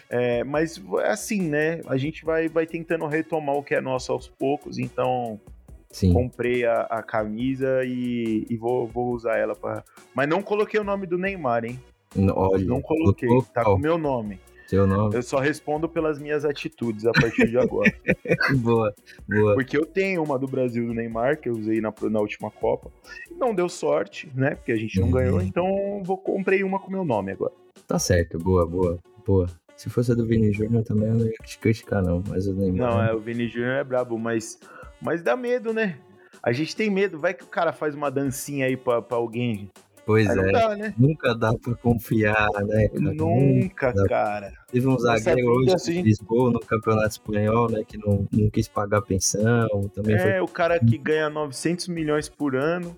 [0.09, 1.81] É, mas é assim, né?
[1.87, 4.77] A gente vai, vai tentando retomar o que é nosso aos poucos.
[4.79, 5.39] Então
[5.91, 6.13] Sim.
[6.13, 9.83] comprei a, a camisa e, e vou, vou usar ela para.
[10.13, 11.79] Mas não coloquei o nome do Neymar, hein?
[12.33, 13.27] Olha, Não coloquei.
[13.29, 14.39] botou Tá com o meu nome.
[14.67, 15.15] seu nome.
[15.15, 17.93] Eu só respondo pelas minhas atitudes a partir de agora.
[18.63, 18.93] boa,
[19.27, 19.53] boa.
[19.53, 22.89] Porque eu tenho uma do Brasil do Neymar, que eu usei na, na última Copa.
[23.37, 24.55] Não deu sorte, né?
[24.55, 25.13] Porque a gente não Uhum.
[25.13, 25.41] ganhou.
[25.41, 27.51] Então vou comprei uma com meu nome agora.
[27.87, 29.47] Tá certo, boa, boa, boa.
[29.75, 32.23] Se fosse a do Vini Júnior também eu não ia te criticar, não.
[32.27, 32.91] Mas Neymar.
[32.91, 34.59] Não, é, o Vini Júnior é brabo, mas,
[35.01, 35.97] mas dá medo, né?
[36.41, 37.19] A gente tem medo.
[37.19, 39.69] Vai que o cara faz uma dancinha aí pra, pra alguém.
[40.05, 40.51] Pois Aí é.
[40.51, 40.93] dá, né?
[40.97, 43.13] Nunca dá pra confiar, né, cara?
[43.15, 44.07] Nunca, dá.
[44.07, 44.53] cara.
[44.71, 47.83] Teve um zagueiro hoje assim, gol no Campeonato Espanhol, né?
[47.85, 49.89] Que não, não quis pagar pensão.
[49.93, 52.95] Também foi É, o cara que ganha 900 milhões por ano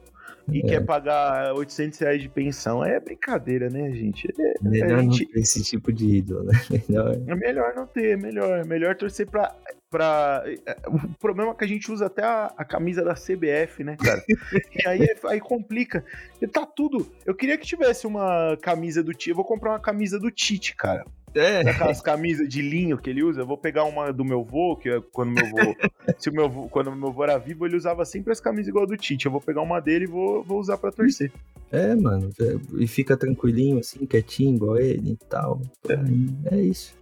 [0.51, 0.61] e É.
[0.63, 2.83] quer pagar 800 reais de pensão.
[2.83, 4.27] É brincadeira, né, gente?
[4.39, 6.53] É, melhor a não gente- ter esse tipo de ídolo, né?
[6.89, 7.15] Melhor.
[7.27, 8.59] é melhor não ter, é melhor.
[8.59, 9.53] É melhor torcer pra,
[9.89, 10.43] pra.
[10.87, 14.23] O problema é que a gente usa até a, a camisa da CBF, né, cara?
[14.27, 16.03] e aí, aí complica.
[16.41, 17.11] E tá tudo.
[17.25, 19.29] Eu queria que tivesse uma camisa do Tite.
[19.31, 21.05] Eu vou comprar uma camisa do Tite, cara.
[21.37, 24.75] É, Aquelas camisas de linho que ele usa, eu vou pegar uma do meu vô,
[24.75, 25.57] que é quando meu vô,
[26.17, 28.67] se o meu vô, quando o meu vô era vivo, ele usava sempre as camisas
[28.67, 29.25] igual a do Tite.
[29.25, 31.31] Eu vou pegar uma dele e vou, vou usar pra torcer.
[31.71, 32.29] é, mano.
[32.39, 35.61] é, E fica tranquilinho, assim, quietinho, igual ele e tal.
[35.89, 36.95] É, é isso.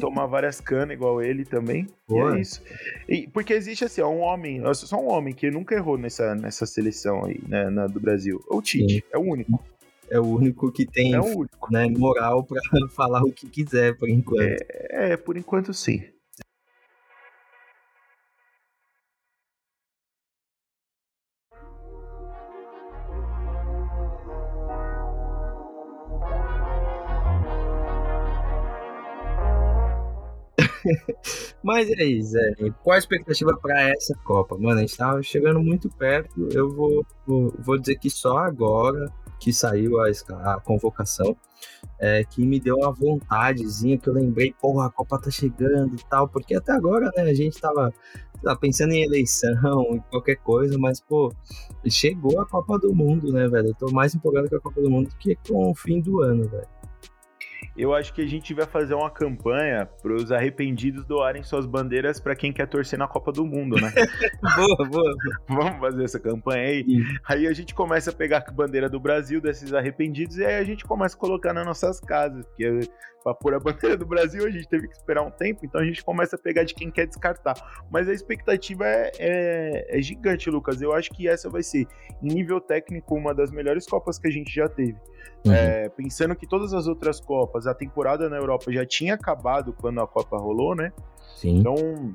[0.00, 1.86] Tomar várias canas igual ele também.
[2.10, 2.62] E é isso.
[3.08, 6.66] E, porque existe assim, ó, um homem, só um homem que nunca errou nessa, nessa
[6.66, 8.44] seleção aí, né, na, do Brasil.
[8.50, 9.02] É o Tite, Sim.
[9.12, 9.58] é o único.
[10.10, 11.72] É o único que tem É único.
[11.72, 12.60] né, moral pra
[12.94, 14.56] falar o que quiser por enquanto.
[14.90, 16.02] É, por enquanto sim.
[31.62, 32.54] Mas é isso, Zé.
[32.82, 34.56] Qual a expectativa pra essa Copa?
[34.58, 36.48] Mano, a gente tava chegando muito perto.
[36.52, 40.08] Eu vou, vou, vou dizer que só agora que saiu a,
[40.54, 41.36] a convocação
[41.98, 46.04] é, que me deu uma vontadezinha que eu lembrei, porra, a Copa tá chegando e
[46.08, 47.92] tal, porque até agora, né, a gente tava
[48.42, 51.32] lá, pensando em eleição, em qualquer coisa, mas, pô,
[51.88, 53.68] chegou a Copa do Mundo, né, velho?
[53.68, 56.48] Eu tô mais empolgado com a Copa do Mundo que com o fim do ano,
[56.48, 56.75] velho.
[57.76, 62.18] Eu acho que a gente vai fazer uma campanha para os arrependidos doarem suas bandeiras
[62.18, 63.92] para quem quer torcer na Copa do Mundo, né?
[64.56, 65.14] boa, boa.
[65.48, 66.84] Vamos fazer essa campanha aí.
[66.84, 67.04] Sim.
[67.28, 70.64] Aí a gente começa a pegar a bandeira do Brasil desses arrependidos e aí a
[70.64, 72.88] gente começa a colocar nas nossas casas, porque
[73.26, 75.84] para pôr a bandeira do Brasil a gente teve que esperar um tempo, então a
[75.84, 77.54] gente começa a pegar de quem quer descartar.
[77.90, 80.80] Mas a expectativa é, é, é gigante, Lucas.
[80.80, 81.88] Eu acho que essa vai ser,
[82.22, 84.96] em nível técnico, uma das melhores Copas que a gente já teve.
[85.44, 85.52] Uhum.
[85.52, 90.00] É, pensando que todas as outras Copas, a temporada na Europa já tinha acabado quando
[90.00, 90.92] a Copa rolou, né?
[91.36, 91.58] Sim.
[91.58, 92.14] Então,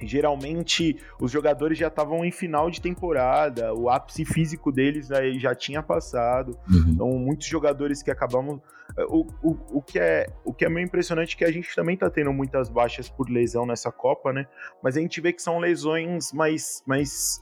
[0.00, 5.54] geralmente os jogadores já estavam em final de temporada, o ápice físico deles aí já
[5.54, 6.58] tinha passado.
[6.68, 6.84] Uhum.
[6.88, 8.60] Então, muitos jogadores que acabamos.
[9.08, 11.96] O, o, o, que é, o que é meio impressionante é que a gente também
[11.96, 14.46] tá tendo muitas baixas por lesão nessa Copa, né?
[14.82, 17.40] Mas a gente vê que são lesões mais, mais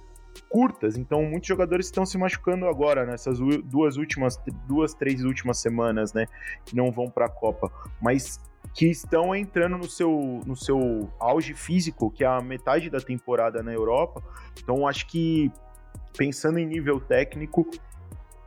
[0.49, 6.13] curtas, então muitos jogadores estão se machucando agora nessas duas últimas, duas, três últimas semanas,
[6.13, 6.27] né?
[6.65, 7.71] Que não vão para a Copa.
[8.01, 8.41] Mas
[8.75, 13.63] que estão entrando no seu, no seu auge físico, que é a metade da temporada
[13.63, 14.23] na Europa.
[14.63, 15.51] Então, acho que
[16.17, 17.69] pensando em nível técnico,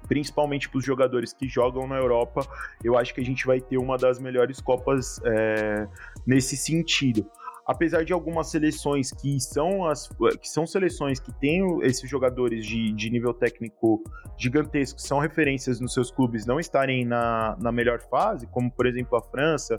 [0.07, 2.47] principalmente para os jogadores que jogam na Europa,
[2.83, 5.87] eu acho que a gente vai ter uma das melhores Copas é,
[6.25, 7.25] nesse sentido
[7.65, 12.91] apesar de algumas seleções que são as que são seleções que têm esses jogadores de,
[12.93, 14.03] de nível técnico
[14.37, 19.17] gigantesco, são referências nos seus clubes, não estarem na, na melhor fase, como por exemplo
[19.17, 19.75] a França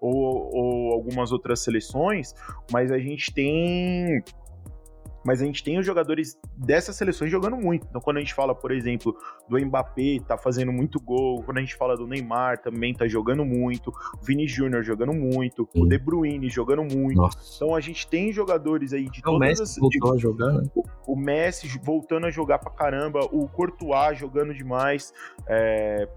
[0.00, 2.34] ou, ou algumas outras seleções,
[2.72, 4.22] mas a gente tem
[5.24, 7.86] mas a gente tem os jogadores dessas seleções jogando muito.
[7.88, 9.16] Então, quando a gente fala, por exemplo,
[9.48, 13.44] do Mbappé, tá fazendo muito gol, quando a gente fala do Neymar, também tá jogando
[13.44, 15.82] muito, o Vini Júnior jogando muito, Sim.
[15.82, 17.16] o De Bruyne jogando muito.
[17.16, 17.38] Nossa.
[17.56, 19.76] Então, a gente tem jogadores aí de é, todas o Messi as...
[19.76, 20.62] voltou a jogar, né?
[21.06, 25.12] O, Messi voltando a jogar pra caramba, o Courtois jogando demais,
[25.46, 26.08] é...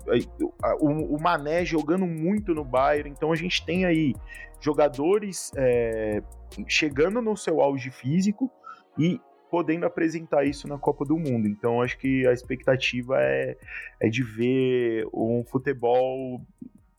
[0.79, 3.09] o, Mané jogando muito no Bayern.
[3.09, 4.13] Então, a gente tem aí
[4.59, 6.21] jogadores é...
[6.67, 8.51] chegando no seu auge físico,
[8.97, 11.47] e podendo apresentar isso na Copa do Mundo.
[11.47, 13.57] Então acho que a expectativa é,
[13.99, 16.41] é de ver um futebol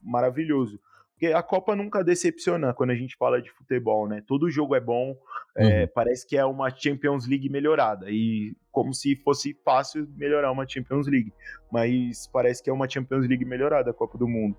[0.02, 0.78] maravilhoso.
[1.12, 4.22] Porque a Copa nunca decepciona quando a gente fala de futebol, né?
[4.26, 5.16] Todo jogo é bom,
[5.56, 5.88] é, uhum.
[5.94, 8.10] parece que é uma Champions League melhorada.
[8.10, 11.32] E como se fosse fácil melhorar uma Champions League.
[11.70, 14.56] Mas parece que é uma Champions League melhorada a Copa do Mundo.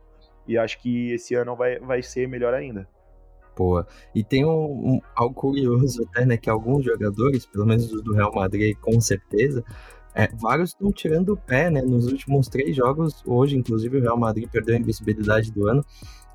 [0.47, 2.87] E acho que esse ano vai, vai ser melhor ainda.
[4.13, 6.37] E tem um, um, algo curioso até, né?
[6.37, 9.63] Que alguns jogadores, pelo menos os do Real Madrid, com certeza,
[10.15, 11.81] é, vários estão tirando o pé, né?
[11.81, 15.83] Nos últimos três jogos, hoje, inclusive, o Real Madrid perdeu a invencibilidade do ano.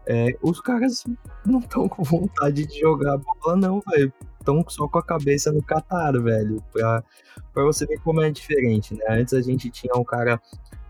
[0.06, 1.04] É, os caras
[1.44, 4.12] não estão com vontade de jogar bola, não, velho.
[4.40, 6.62] Estão só com a cabeça no Catar, velho.
[6.72, 7.04] Pra,
[7.52, 9.04] pra você ver como é diferente, né?
[9.10, 10.40] Antes a gente tinha um cara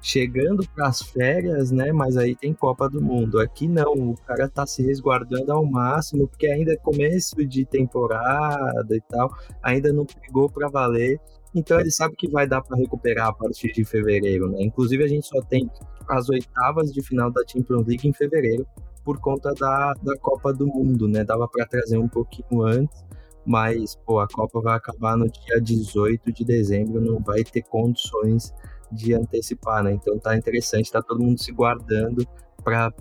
[0.00, 1.92] chegando para as férias, né?
[1.92, 3.40] Mas aí tem Copa do Mundo.
[3.40, 8.94] Aqui não, o cara tá se resguardando ao máximo, porque ainda é começo de temporada
[8.94, 9.30] e tal,
[9.62, 11.20] ainda não pegou para valer.
[11.54, 14.58] Então ele sabe que vai dar para recuperar a partir de fevereiro, né?
[14.60, 15.68] Inclusive a gente só tem
[16.08, 18.66] as oitavas de final da Champions League em fevereiro
[19.04, 21.24] por conta da, da Copa do Mundo, né?
[21.24, 23.04] Dava para trazer um pouquinho antes,
[23.44, 28.52] mas pô, a Copa vai acabar no dia 18 de dezembro, não vai ter condições
[28.90, 29.92] de antecipar, né?
[29.92, 32.26] Então tá interessante, tá todo mundo se guardando
[32.62, 32.92] para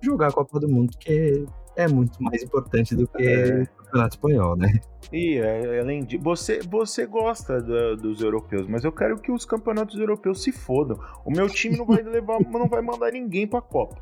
[0.00, 1.44] jogar a Copa do Mundo, que
[1.76, 3.62] é muito mais importante do que é.
[3.62, 4.72] o Campeonato Espanhol, né?
[5.12, 9.44] E é, além de você, você gosta do, dos europeus, mas eu quero que os
[9.44, 10.98] campeonatos europeus se fodam.
[11.24, 14.00] O meu time não vai levar, não vai mandar ninguém para a Copa.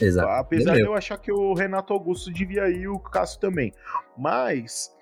[0.00, 0.28] Exato.
[0.28, 3.72] Apesar de eu achar que o Renato Augusto devia ir, o Cássio também.
[4.16, 4.92] Mas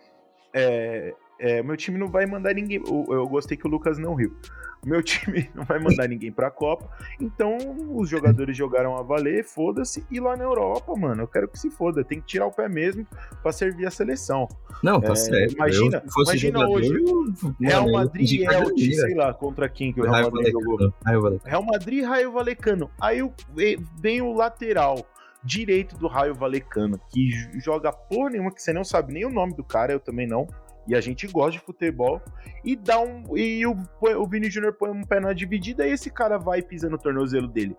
[0.54, 2.82] é, é, meu time não vai mandar ninguém.
[2.86, 4.34] Eu, eu gostei que o Lucas não riu
[4.84, 6.88] meu time não vai mandar ninguém pra Copa.
[7.20, 7.56] Então
[7.94, 10.04] os jogadores jogaram a valer, foda-se.
[10.10, 12.04] E lá na Europa, mano, eu quero que se foda.
[12.04, 13.06] Tem que tirar o pé mesmo
[13.42, 14.48] pra servir a seleção.
[14.82, 15.54] Não, tá é, certo.
[15.54, 16.94] Imagina, imagina jogador, hoje.
[16.94, 20.92] Eu, Real Madrid e Elche, sei lá, contra quem que o Real Madrid jogou.
[21.44, 22.90] Real Madrid e Raio Valecano.
[23.00, 23.18] Aí
[24.00, 25.06] vem o lateral
[25.42, 29.54] direito do Raio Valecano, que joga porra nenhuma, que você não sabe nem o nome
[29.54, 30.46] do cara, eu também não
[30.86, 32.20] e a gente gosta de futebol,
[32.64, 33.36] e dá um.
[33.36, 33.76] E o,
[34.18, 37.48] o Vini Júnior põe um pé na dividida e esse cara vai pisando no tornozelo
[37.48, 37.76] dele.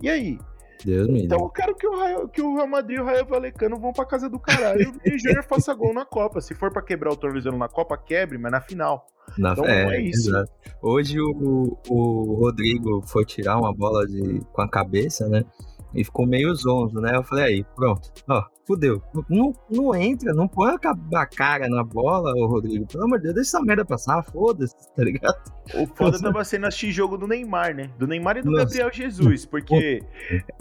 [0.00, 0.38] E aí?
[0.84, 3.80] Deus então eu quero que o, Raio, que o Real Madrid e o Raio Valecano
[3.80, 6.40] vão pra casa do caralho e o Vini Júnior faça gol na Copa.
[6.40, 9.06] Se for pra quebrar o tornozelo na Copa, quebre, mas na final.
[9.36, 10.30] Na, então é, é isso.
[10.30, 10.50] Exato.
[10.80, 15.44] Hoje o, o Rodrigo foi tirar uma bola de, com a cabeça, né?
[15.94, 17.16] E ficou meio zonzo, né?
[17.16, 19.02] Eu falei, aí, pronto, ó, fudeu.
[19.28, 20.74] Não, não entra, não põe
[21.14, 22.86] a cara na bola, ô Rodrigo.
[22.86, 25.38] Pelo amor de Deus, deixa essa merda passar, foda-se, tá ligado?
[25.74, 27.90] O foda tava sendo assistir jogo do Neymar, né?
[27.98, 28.64] Do Neymar e do Nossa.
[28.64, 30.02] Gabriel Jesus, porque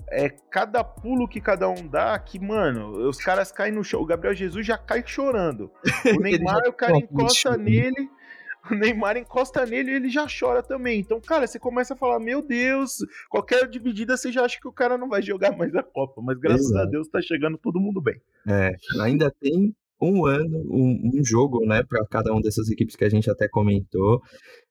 [0.09, 4.01] é cada pulo que cada um dá que, mano, os caras caem no chão.
[4.01, 5.69] O Gabriel Jesus já cai chorando.
[6.15, 8.09] O Neymar, o cara encosta nele
[8.71, 10.99] o Neymar encosta nele e ele já chora também.
[10.99, 12.97] Então, cara, você começa a falar: Meu Deus,
[13.29, 16.21] qualquer dividida você já acha que o cara não vai jogar mais a Copa.
[16.21, 16.87] Mas graças Exato.
[16.87, 18.19] a Deus tá chegando todo mundo bem.
[18.47, 23.03] É, ainda tem um ano, um, um jogo, né, para cada uma dessas equipes que
[23.03, 24.21] a gente até comentou.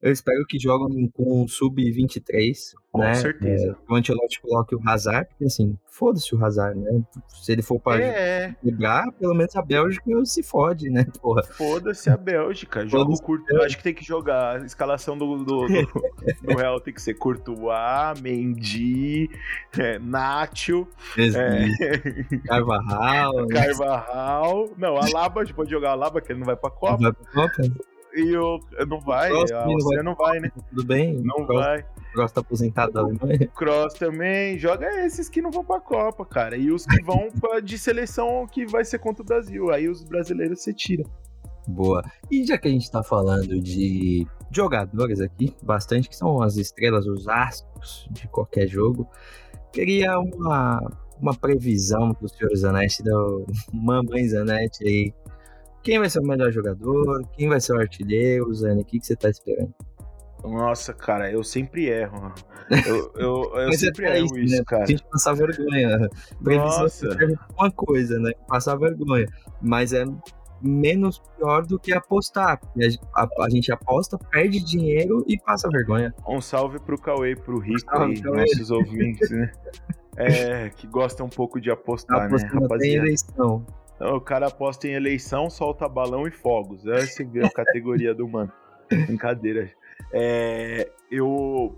[0.03, 3.15] Eu espero que joguem com o sub-23, com né?
[3.15, 3.73] certeza.
[3.73, 7.03] É, o Ancelotti coloque o Hazard, porque assim, foda-se o Hazard, né?
[7.29, 8.55] Se ele for para é.
[8.63, 11.43] jogar, pelo menos a Bélgica se fode, né, porra.
[11.43, 12.87] Foda-se a Bélgica.
[12.87, 13.57] Jogo curto.
[13.63, 14.61] Acho que tem que jogar.
[14.61, 15.67] A escalação do, do, do,
[16.43, 19.31] do Real tem que ser Courtois, Mendy,
[19.79, 20.87] é, Nacho,
[21.17, 23.47] é, Carvajal.
[23.49, 24.71] Carvajal.
[24.77, 26.93] Não, a Alaba, a gente pode jogar a Alaba, que ele não vai pra Copa.
[26.93, 27.96] Não vai pra Copa?
[28.17, 28.59] E o.
[28.89, 30.51] Não vai, Áustria não vai, né?
[30.71, 31.15] Tudo bem?
[31.23, 31.85] Não Cross, vai.
[32.15, 33.47] Cross tá aposentado da Alemanha.
[33.55, 34.59] Cross também.
[34.59, 36.57] Joga esses que não vão pra Copa, cara.
[36.57, 39.71] E os que vão pra, de seleção que vai ser contra o Brasil.
[39.71, 41.05] Aí os brasileiros você tira.
[41.69, 42.03] Boa.
[42.31, 47.07] E já que a gente tá falando de jogadores aqui, bastante, que são as estrelas,
[47.07, 49.07] os astros de qualquer jogo,
[49.73, 50.81] queria uma
[51.21, 53.13] uma previsão para os senhores Zanetti, da
[53.73, 55.15] mamãe Zanetti aí.
[55.87, 57.23] Quem vai ser o melhor jogador?
[57.37, 58.83] Quem vai ser o artilheiro, Zane?
[58.83, 59.73] O que, que você tá esperando?
[60.43, 62.35] Nossa, cara, eu sempre erro.
[62.85, 64.65] Eu, eu, eu sempre é erro isso, isso né?
[64.67, 64.83] cara.
[64.83, 66.11] A gente passar vergonha.
[66.43, 67.09] Previsão Nossa.
[67.57, 68.33] uma coisa, né?
[68.49, 69.27] Passar vergonha.
[69.63, 70.05] Mas é
[70.61, 72.59] menos pior do que apostar.
[73.15, 76.13] A, a, a, gente aposta, perde dinheiro e passa vergonha.
[76.29, 79.53] Um salve pro Cauê, pro Rico aí, nossos ouvintes, né?
[80.17, 83.07] É, que gosta um pouco de apostar, né, rapaziada?
[83.07, 83.65] eleição.
[84.01, 86.87] O cara aposta em eleição, solta balão e fogos.
[86.87, 86.99] É
[87.45, 88.53] a categoria do mano.
[88.89, 89.71] Brincadeira.
[90.13, 91.75] É, eu.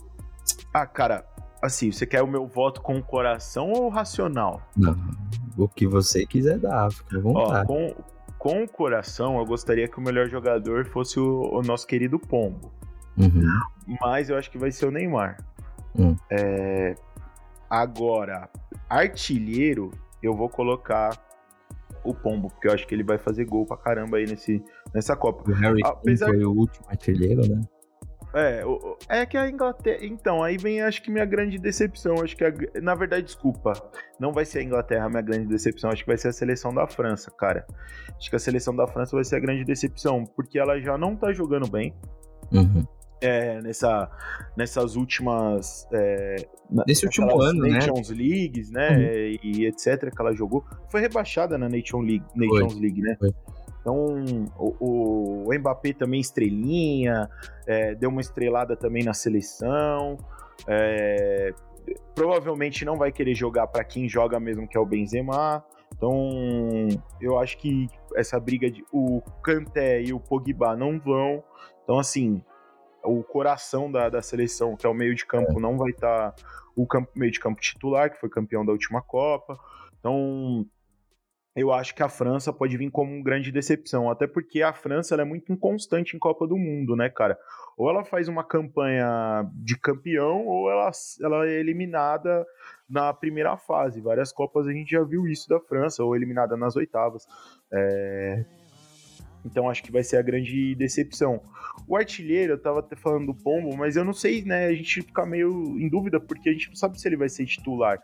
[0.75, 1.25] Ah, cara,
[1.63, 4.63] assim, você quer o meu voto com o coração ou racional?
[4.77, 4.97] Não,
[5.57, 7.67] o que você quiser dar, fica à vontade.
[7.71, 7.95] Ó, com,
[8.39, 12.73] com o coração, eu gostaria que o melhor jogador fosse o, o nosso querido Pombo.
[13.17, 13.97] Uhum.
[14.01, 15.39] Mas eu acho que vai ser o Neymar.
[15.95, 16.17] Uhum.
[16.31, 16.95] É,
[17.69, 18.49] Agora,
[18.89, 19.91] artilheiro,
[20.23, 21.11] eu vou colocar
[22.11, 24.63] o Pombo, porque eu acho que ele vai fazer gol pra caramba aí nesse,
[24.95, 25.51] nessa Copa.
[25.51, 26.27] O Harry Apesar...
[26.27, 27.61] foi o último artilheiro, né?
[28.35, 28.63] É,
[29.09, 30.01] é que a Inglaterra.
[30.03, 32.23] Então, aí vem acho que minha grande decepção.
[32.23, 32.53] Acho que, a...
[32.83, 33.73] na verdade, desculpa.
[34.21, 35.91] Não vai ser a Inglaterra a minha grande decepção.
[35.91, 37.67] Acho que vai ser a seleção da França, cara.
[38.17, 41.17] Acho que a seleção da França vai ser a grande decepção, porque ela já não
[41.17, 41.95] tá jogando bem.
[42.53, 42.87] Uhum
[43.21, 44.11] é, nessa,
[44.57, 45.87] nessas últimas.
[45.93, 46.37] É,
[46.87, 47.71] Nesse último ano, né?
[47.71, 48.17] Nations né?
[48.17, 48.91] Leagues, né?
[48.91, 49.39] Uhum.
[49.43, 50.15] E etc.
[50.15, 50.65] que ela jogou.
[50.91, 52.83] Foi rebaixada na Nation League, Nations Foi.
[52.83, 53.17] League, né?
[53.19, 53.35] Foi.
[53.81, 57.29] Então, o, o, Mbappé também estrelinha,
[57.67, 60.19] é, deu uma estrelada também na seleção.
[60.67, 61.55] É,
[62.15, 65.65] provavelmente não vai querer jogar para quem joga mesmo, que é o Benzema.
[65.97, 66.29] Então,
[67.21, 71.43] eu acho que essa briga de o Kanté e o Pogba não vão.
[71.83, 72.43] Então, assim,
[73.05, 75.61] o coração da, da seleção, que é o meio de campo, é.
[75.61, 76.43] não vai estar tá
[76.77, 79.59] o campo, meio de campo titular, que foi campeão da última Copa.
[79.99, 80.67] Então,
[81.57, 85.17] eu acho que a França pode vir como uma grande decepção, até porque a França
[85.17, 87.37] é muito inconstante em Copa do Mundo, né, cara?
[87.77, 90.91] Ou ela faz uma campanha de campeão, ou ela,
[91.21, 92.47] ela é eliminada
[92.89, 94.01] na primeira fase.
[94.01, 97.27] Várias Copas a gente já viu isso da França, ou eliminada nas oitavas.
[97.73, 98.45] É,
[99.45, 101.41] então acho que vai ser a grande decepção.
[101.87, 104.67] O artilheiro, eu tava até falando do Pombo, mas eu não sei, né?
[104.67, 107.47] A gente fica meio em dúvida porque a gente não sabe se ele vai ser
[107.47, 107.99] titular.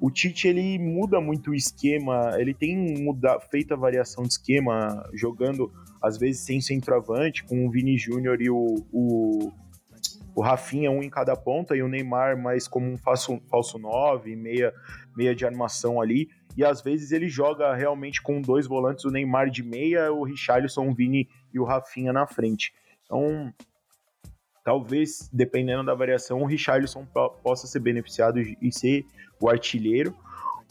[0.00, 5.08] O Tite, ele muda muito o esquema, ele tem muda, feito a variação de esquema,
[5.12, 5.72] jogando
[6.02, 9.52] às vezes sem centroavante, com o Vini Júnior e o, o,
[10.34, 14.34] o Rafinha, um em cada ponta, e o Neymar mais como um falso, falso 9,
[14.36, 14.72] meia,
[15.16, 16.28] meia de armação ali
[16.58, 20.88] e às vezes ele joga realmente com dois volantes, o Neymar de meia, o Richarlison,
[20.88, 22.74] o Vini e o Rafinha na frente.
[23.04, 23.54] Então,
[24.64, 27.06] talvez, dependendo da variação, o Richarlison
[27.44, 29.06] possa ser beneficiado e ser
[29.40, 30.12] o artilheiro,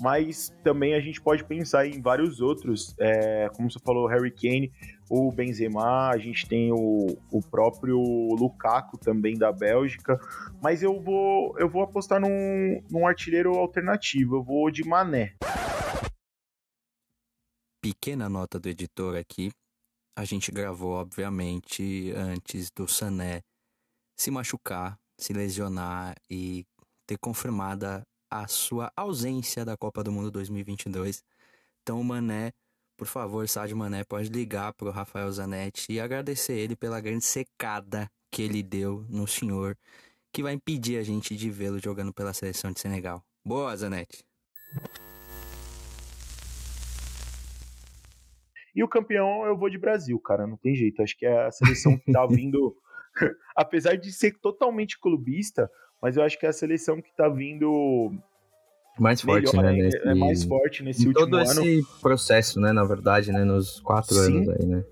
[0.01, 4.71] mas também a gente pode pensar em vários outros, é, como você falou, Harry Kane,
[5.09, 10.19] o Benzema, a gente tem o, o próprio Lukaku também da Bélgica,
[10.61, 15.33] mas eu vou eu vou apostar num, num artilheiro alternativo, eu vou de Mané
[17.87, 19.49] pequena nota do editor aqui.
[20.17, 23.41] A gente gravou, obviamente, antes do Sané
[24.19, 26.65] se machucar, se lesionar e
[27.07, 31.23] ter confirmada a sua ausência da Copa do Mundo 2022.
[31.81, 32.51] Então, Mané,
[32.97, 38.09] por favor, Sádio Mané, pode ligar pro Rafael Zanetti e agradecer ele pela grande secada
[38.31, 39.77] que ele deu no senhor,
[40.33, 43.23] que vai impedir a gente de vê-lo jogando pela seleção de Senegal.
[43.45, 44.25] Boa, Zanetti.
[48.75, 51.01] E o campeão eu vou de Brasil, cara, não tem jeito.
[51.01, 52.75] Acho que é a seleção que tá vindo,
[53.55, 55.67] apesar de ser totalmente clubista,
[56.01, 58.11] mas eu acho que é a seleção que tá vindo
[58.99, 59.83] mais forte, melhor, né?
[59.83, 59.97] Nesse...
[60.07, 61.55] É mais forte nesse último todo ano.
[61.55, 62.71] Todo esse processo, né?
[62.71, 63.43] Na verdade, né?
[63.43, 64.37] Nos quatro Sim.
[64.37, 64.83] anos aí, né?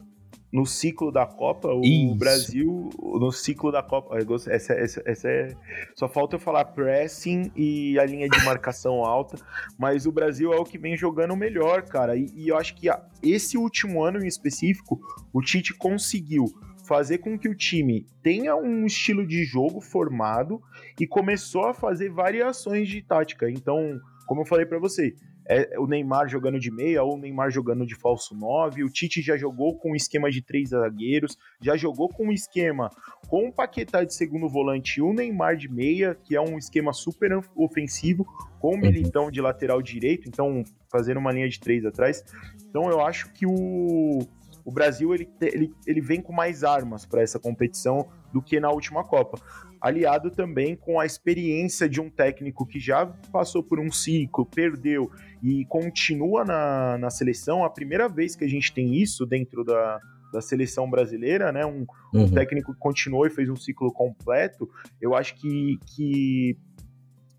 [0.56, 2.16] no ciclo da Copa, o Isso.
[2.16, 5.54] Brasil, no ciclo da Copa, essa, essa, essa é,
[5.94, 9.38] só falta eu falar pressing e a linha de marcação alta,
[9.78, 12.88] mas o Brasil é o que vem jogando melhor, cara, e, e eu acho que
[13.22, 14.98] esse último ano em específico,
[15.34, 16.46] o Tite conseguiu
[16.88, 20.62] fazer com que o time tenha um estilo de jogo formado
[21.00, 23.50] e começou a fazer variações de tática.
[23.50, 25.16] Então, como eu falei para você,
[25.48, 28.84] é o Neymar jogando de meia ou o Neymar jogando de falso 9.
[28.84, 32.90] O Tite já jogou com um esquema de três zagueiros, já jogou com um esquema
[33.28, 36.94] com o Paquetá de segundo volante e o Neymar de meia, que é um esquema
[36.94, 38.26] super ofensivo,
[38.60, 38.82] com o uhum.
[38.82, 42.24] Militão de lateral direito, então fazendo uma linha de três atrás.
[42.68, 44.20] Então eu acho que o,
[44.66, 48.70] o Brasil ele, ele, ele vem com mais armas para essa competição do que na
[48.70, 49.40] última Copa
[49.86, 55.12] aliado também com a experiência de um técnico que já passou por um ciclo, perdeu
[55.44, 57.64] e continua na, na seleção.
[57.64, 60.00] A primeira vez que a gente tem isso dentro da,
[60.34, 61.64] da seleção brasileira, né?
[61.68, 62.24] Um, uhum.
[62.24, 64.68] um técnico que continuou e fez um ciclo completo.
[65.00, 66.58] Eu acho que, que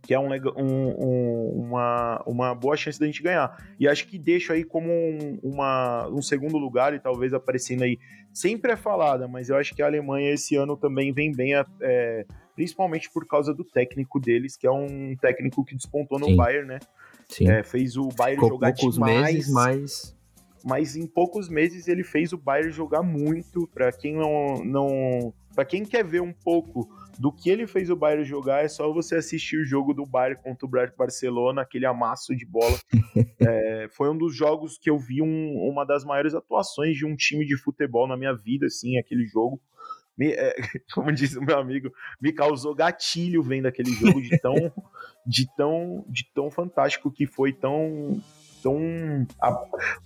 [0.06, 3.60] que é um, um, uma, uma boa chance da gente ganhar.
[3.78, 7.98] E acho que deixo aí como um, uma, um segundo lugar e talvez aparecendo aí.
[8.32, 12.24] Sempre é falada, mas eu acho que a Alemanha esse ano também vem bem, é,
[12.54, 16.36] principalmente por causa do técnico deles, que é um técnico que despontou no Sim.
[16.36, 16.78] Bayern, né?
[17.28, 17.50] Sim.
[17.50, 19.34] É, fez o Bayern jogar poucos demais.
[19.34, 20.16] Meses, mas...
[20.64, 23.66] mas em poucos meses ele fez o Bayern jogar muito.
[23.74, 26.86] Para quem não, não para quem quer ver um pouco
[27.18, 30.38] do que ele fez o Bayern jogar, é só você assistir o jogo do Bayern
[30.42, 32.78] contra o Barcelona, aquele amasso de bola.
[33.40, 37.16] é, foi um dos jogos que eu vi um, uma das maiores atuações de um
[37.16, 39.58] time de futebol na minha vida, assim, aquele jogo.
[40.16, 40.54] Me, é,
[40.92, 41.90] como disse o meu amigo,
[42.20, 44.54] me causou gatilho vendo aquele jogo de tão,
[45.26, 48.20] de tão, de tão fantástico que foi, tão,
[48.62, 48.78] tão.
[49.40, 49.64] A,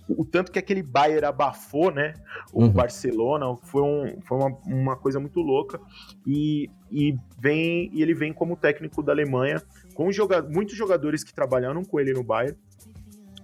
[0.09, 2.13] o tanto que aquele Bayern abafou, né?
[2.53, 2.69] O uhum.
[2.69, 5.79] Barcelona foi, um, foi uma, uma coisa muito louca.
[6.25, 9.61] E, e, vem, e ele vem como técnico da Alemanha,
[9.93, 12.57] com joga, muitos jogadores que trabalharam com ele no Bayern.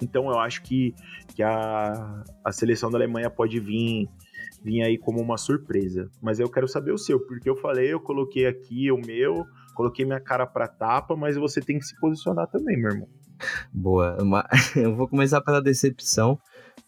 [0.02, 0.94] Então eu acho que,
[1.34, 4.08] que a, a seleção da Alemanha pode vir
[4.64, 6.10] vir aí como uma surpresa.
[6.22, 10.06] Mas eu quero saber o seu, porque eu falei, eu coloquei aqui o meu, coloquei
[10.06, 13.08] minha cara pra tapa, mas você tem que se posicionar também, meu irmão.
[13.74, 14.18] Boa.
[14.76, 16.40] Eu vou começar pela decepção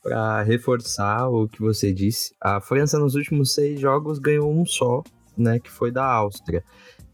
[0.01, 2.33] para reforçar o que você disse.
[2.41, 5.03] A França nos últimos seis jogos ganhou um só,
[5.37, 6.63] né, que foi da Áustria,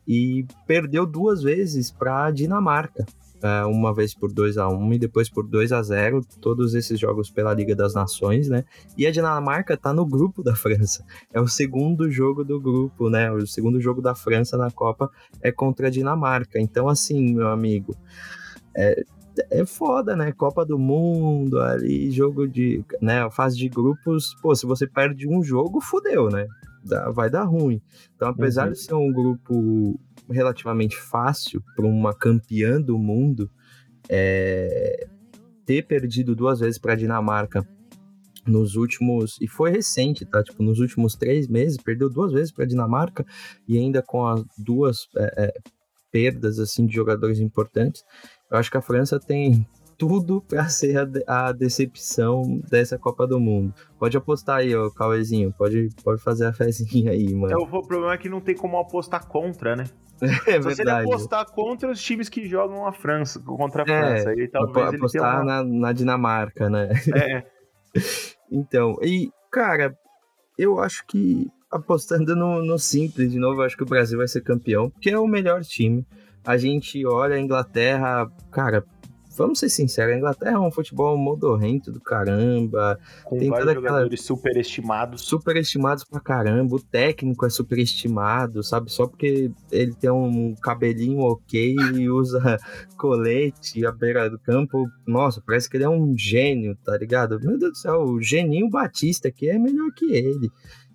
[0.08, 3.06] e perdeu duas vezes para a Dinamarca.
[3.44, 7.00] É, uma vez por 2 a 1 e depois por 2 a 0 todos esses
[7.00, 8.64] jogos pela Liga das Nações, né?
[8.98, 11.06] E a Dinamarca tá no grupo da França.
[11.32, 13.32] É o segundo jogo do grupo, né?
[13.32, 15.12] O segundo jogo da França na Copa
[15.42, 16.60] é contra a Dinamarca.
[16.60, 17.96] Então, assim, meu amigo,
[18.76, 19.04] é,
[19.50, 20.32] é foda, né?
[20.32, 22.84] Copa do Mundo, ali, jogo de.
[23.02, 23.30] né?
[23.32, 24.36] Fase de grupos.
[24.42, 26.48] Pô, se você perde um jogo, fodeu, né?
[26.84, 27.82] Dá, vai dar ruim.
[28.16, 28.74] Então, apesar uhum.
[28.74, 33.50] de ser um grupo relativamente fácil para uma campeã do mundo,
[34.10, 35.08] é,
[35.66, 37.68] ter perdido duas vezes para a Dinamarca
[38.46, 40.44] nos últimos e foi recente, tá?
[40.44, 43.26] Tipo, nos últimos três meses perdeu duas vezes para a Dinamarca
[43.68, 45.54] e ainda com as duas é, é,
[46.12, 48.04] perdas assim de jogadores importantes.
[48.52, 49.68] Eu acho que a França tem
[49.98, 53.74] tudo para ser a, decepção dessa Copa do Mundo.
[53.98, 55.54] Pode apostar aí, ó, Cauezinho.
[55.54, 57.54] Pode, pode fazer a fezinha aí, mano.
[57.54, 59.86] É, o problema é que não tem como apostar contra, né?
[60.48, 64.30] É Se você apostar contra os times que jogam a França, contra a é, França,
[64.30, 65.43] aí talvez apostar uma...
[65.43, 66.89] na, na Dinamarca, né?
[67.14, 67.43] É.
[68.52, 69.93] então, e, cara,
[70.58, 74.28] eu acho que apostando no, no simples, de novo, eu acho que o Brasil vai
[74.28, 76.06] ser campeão, porque é o melhor time
[76.46, 78.84] a gente olha a Inglaterra, cara,
[79.38, 83.00] vamos ser sinceros, a Inglaterra é um futebol modorrento do caramba.
[83.24, 85.22] Com tem vários jogadores superestimados.
[85.24, 86.76] Superestimados pra caramba.
[86.76, 88.91] O técnico é superestimado, sabe?
[88.91, 92.39] Só porque ele tem um cabelinho ok e usa
[92.98, 94.88] colete à beira do campo.
[95.06, 97.39] Nossa, parece que ele é um gênio, tá ligado?
[97.39, 100.50] Meu Deus do céu, o Geninho Batista aqui é melhor que ele.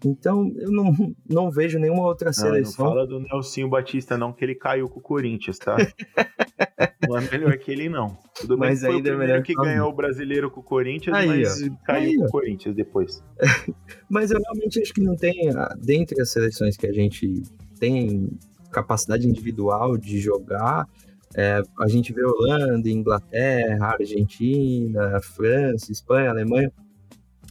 [0.04, 2.86] Então, eu não, não vejo nenhuma outra seleção.
[2.86, 5.76] Não, não fala do Nelsinho Batista, não, que ele caiu com o Corinthians, tá?
[7.06, 8.16] não é melhor que ele, não.
[8.34, 10.62] Tudo bem mas que foi ainda o é primeiro que ganhou o brasileiro com o
[10.62, 11.70] Corinthians, aí, mas ó.
[11.84, 13.22] caiu aí, com o Corinthians depois.
[14.08, 17.42] mas eu realmente acho que não tem, ah, dentre as seleções que a gente
[17.78, 18.30] tem
[18.70, 20.86] capacidade individual de jogar,
[21.34, 26.72] é, a gente vê Holanda, Inglaterra, Argentina, França, Espanha, Alemanha.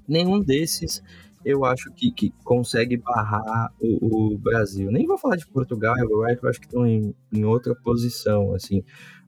[0.08, 1.02] Nenhum desses
[1.44, 4.92] eu acho que, que consegue barrar o, o, Brasil.
[4.92, 7.74] Nem vou falar de Portugal e Uruguai, que eu acho que estão em, em outra
[7.76, 8.54] posição.
[8.54, 8.84] Assim.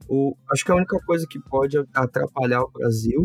[0.08, 3.22] O, acho que a única coisa que pode atrapalhar o Brasil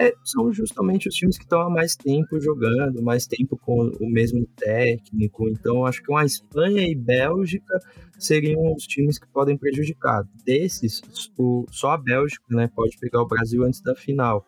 [0.00, 4.08] é, são justamente os times que estão há mais tempo jogando, mais tempo com o
[4.08, 5.46] mesmo técnico.
[5.46, 7.78] Então, acho que uma Espanha e Bélgica
[8.18, 10.24] seriam os times que podem prejudicar.
[10.42, 11.02] Desses,
[11.38, 14.46] o, só a Bélgica né, pode pegar o Brasil antes da final.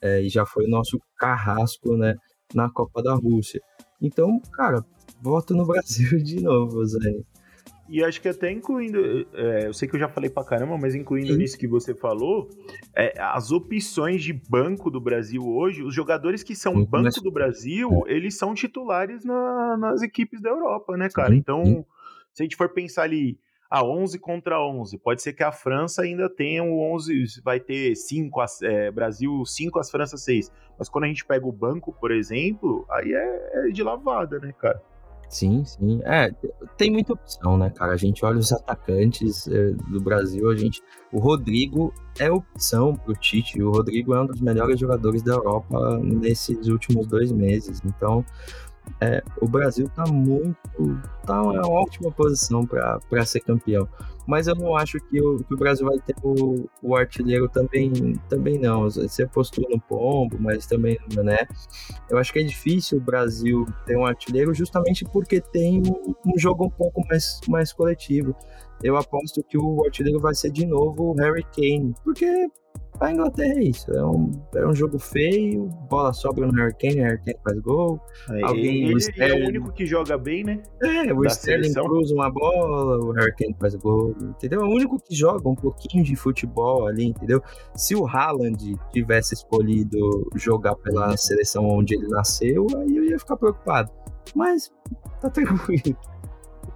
[0.00, 2.14] É, e já foi o nosso carrasco né,
[2.54, 3.60] na Copa da Rússia.
[4.00, 4.84] Então, cara,
[5.20, 7.22] voto no Brasil de novo, Zé.
[7.88, 10.94] E acho que até incluindo, é, eu sei que eu já falei pra caramba, mas
[10.94, 11.38] incluindo Sim.
[11.38, 12.48] nisso que você falou,
[12.96, 17.30] é, as opções de banco do Brasil hoje, os jogadores que são Sim, banco do
[17.30, 18.14] Brasil, é.
[18.14, 21.34] eles são titulares na, nas equipes da Europa, né, cara?
[21.34, 21.84] Então,
[22.32, 23.38] se a gente for pensar ali,
[23.72, 24.98] a 11 contra 11.
[24.98, 29.78] Pode ser que a França ainda tenha o 11, vai ter 5, é, Brasil 5,
[29.78, 30.52] as França 6.
[30.78, 34.52] Mas quando a gente pega o banco, por exemplo, aí é, é de lavada, né,
[34.60, 34.78] cara?
[35.26, 36.02] Sim, sim.
[36.04, 36.30] É,
[36.76, 37.92] tem muita opção, né, cara?
[37.92, 40.82] A gente olha os atacantes é, do Brasil, a gente.
[41.10, 43.62] O Rodrigo é opção pro Tite.
[43.62, 47.80] O Rodrigo é um dos melhores jogadores da Europa nesses últimos dois meses.
[47.86, 48.22] Então,
[49.00, 50.56] é, o Brasil está muito.
[51.26, 53.88] tá uma ótima posição para ser campeão.
[54.26, 57.92] Mas eu não acho que o, que o Brasil vai ter o, o, artilheiro também,
[58.28, 58.82] também não.
[58.88, 61.38] Você apostou no Pombo, mas também, né?
[62.08, 66.38] Eu acho que é difícil o Brasil ter um artilheiro justamente porque tem um, um
[66.38, 68.36] jogo um pouco mais, mais coletivo.
[68.82, 72.48] Eu aposto que o artilheiro vai ser de novo o Harry Kane, porque
[73.02, 73.90] a Inglaterra é isso.
[73.92, 78.00] É um, é um jogo feio, bola sobra no Hurricane, o Hurricane faz gol.
[78.30, 80.62] É, alguém, ele, Sterling, ele, é o único que joga bem, né?
[80.82, 81.84] É, o Sterling seleção.
[81.84, 84.60] cruza uma bola, o Hurricane faz gol, entendeu?
[84.62, 87.42] É o único que joga um pouquinho de futebol ali, entendeu?
[87.74, 93.36] Se o Haaland tivesse escolhido jogar pela seleção onde ele nasceu, aí eu ia ficar
[93.36, 93.90] preocupado.
[94.34, 94.72] Mas
[95.20, 95.96] tá tranquilo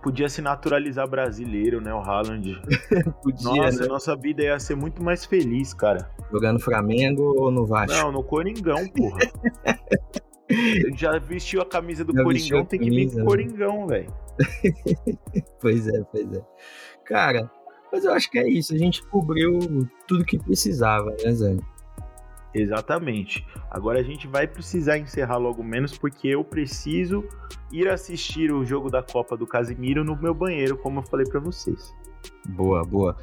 [0.06, 1.92] podia se naturalizar brasileiro, né?
[1.92, 2.62] O Haaland.
[3.24, 3.88] podia, Nossa, né?
[3.88, 6.08] nossa vida ia ser muito mais feliz, cara.
[6.30, 7.92] Jogando Flamengo ou no Vasco?
[7.92, 9.18] Não, no Coringão, porra.
[10.96, 13.24] Já vestiu a camisa do Já Coringão, tem que vir com o né?
[13.24, 14.14] Coringão, velho.
[15.60, 16.44] pois é, pois é.
[17.04, 17.50] Cara,
[17.92, 18.74] mas eu acho que é isso.
[18.74, 19.58] A gente cobriu
[20.06, 21.56] tudo que precisava, né, Zé?
[22.56, 23.46] Exatamente.
[23.70, 27.24] Agora a gente vai precisar encerrar logo menos porque eu preciso
[27.70, 31.40] ir assistir o jogo da Copa do Casimiro no meu banheiro, como eu falei para
[31.40, 31.94] vocês.
[32.48, 33.16] Boa, boa.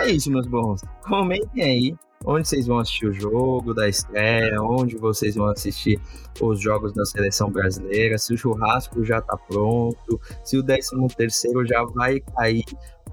[0.00, 0.82] É isso, meus bons.
[1.02, 6.00] Comentem aí onde vocês vão assistir o jogo da estreia, onde vocês vão assistir
[6.40, 11.66] os jogos da seleção brasileira, se o churrasco já tá pronto, se o 13 terceiro
[11.66, 12.64] já vai cair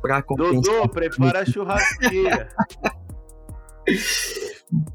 [0.01, 0.61] para compensar.
[0.61, 2.49] Dodô, prepara a churrasqueira.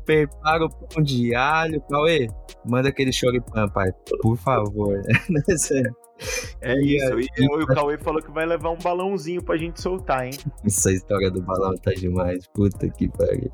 [0.05, 1.81] Prepara o pão de alho.
[1.89, 2.29] Cauê,
[2.67, 3.91] manda aquele choripan, pai.
[4.23, 5.01] Por favor.
[6.61, 7.21] é isso.
[7.39, 10.33] E, o Cauê falou que vai levar um balãozinho pra gente soltar, hein?
[10.65, 12.47] Essa história do balão tá demais.
[12.49, 13.51] Puta que pariu.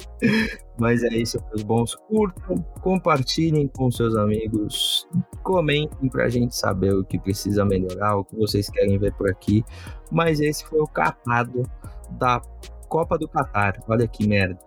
[0.78, 1.94] Mas é isso, meus bons.
[2.08, 5.06] Curtam, compartilhem com seus amigos.
[5.42, 9.64] Comentem pra gente saber o que precisa melhorar, o que vocês querem ver por aqui.
[10.10, 11.62] Mas esse foi o capado
[12.18, 12.40] da
[12.88, 13.82] Copa do Catar.
[13.88, 14.58] Olha que merda.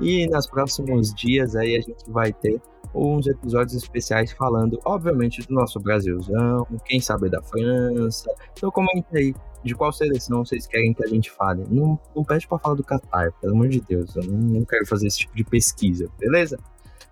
[0.00, 2.60] E nos próximos dias aí a gente vai ter
[2.94, 8.32] uns episódios especiais falando, obviamente, do nosso Brasilzão, quem sabe da França.
[8.56, 11.64] Então comenta aí de qual seleção vocês querem que a gente fale.
[11.68, 14.14] Não, não pede para falar do Qatar, pelo amor de Deus.
[14.14, 16.58] Eu não, não, quero fazer esse tipo de pesquisa, beleza?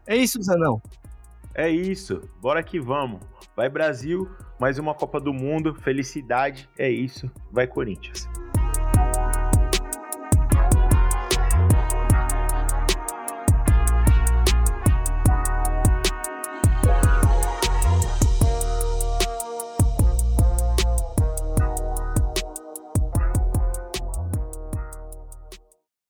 [0.06, 0.80] É isso, Zanão.
[1.54, 2.20] É isso.
[2.40, 3.20] Bora que vamos.
[3.56, 5.74] Vai Brasil, mais uma Copa do Mundo.
[5.74, 6.68] Felicidade.
[6.78, 7.30] É isso.
[7.50, 8.28] Vai Corinthians.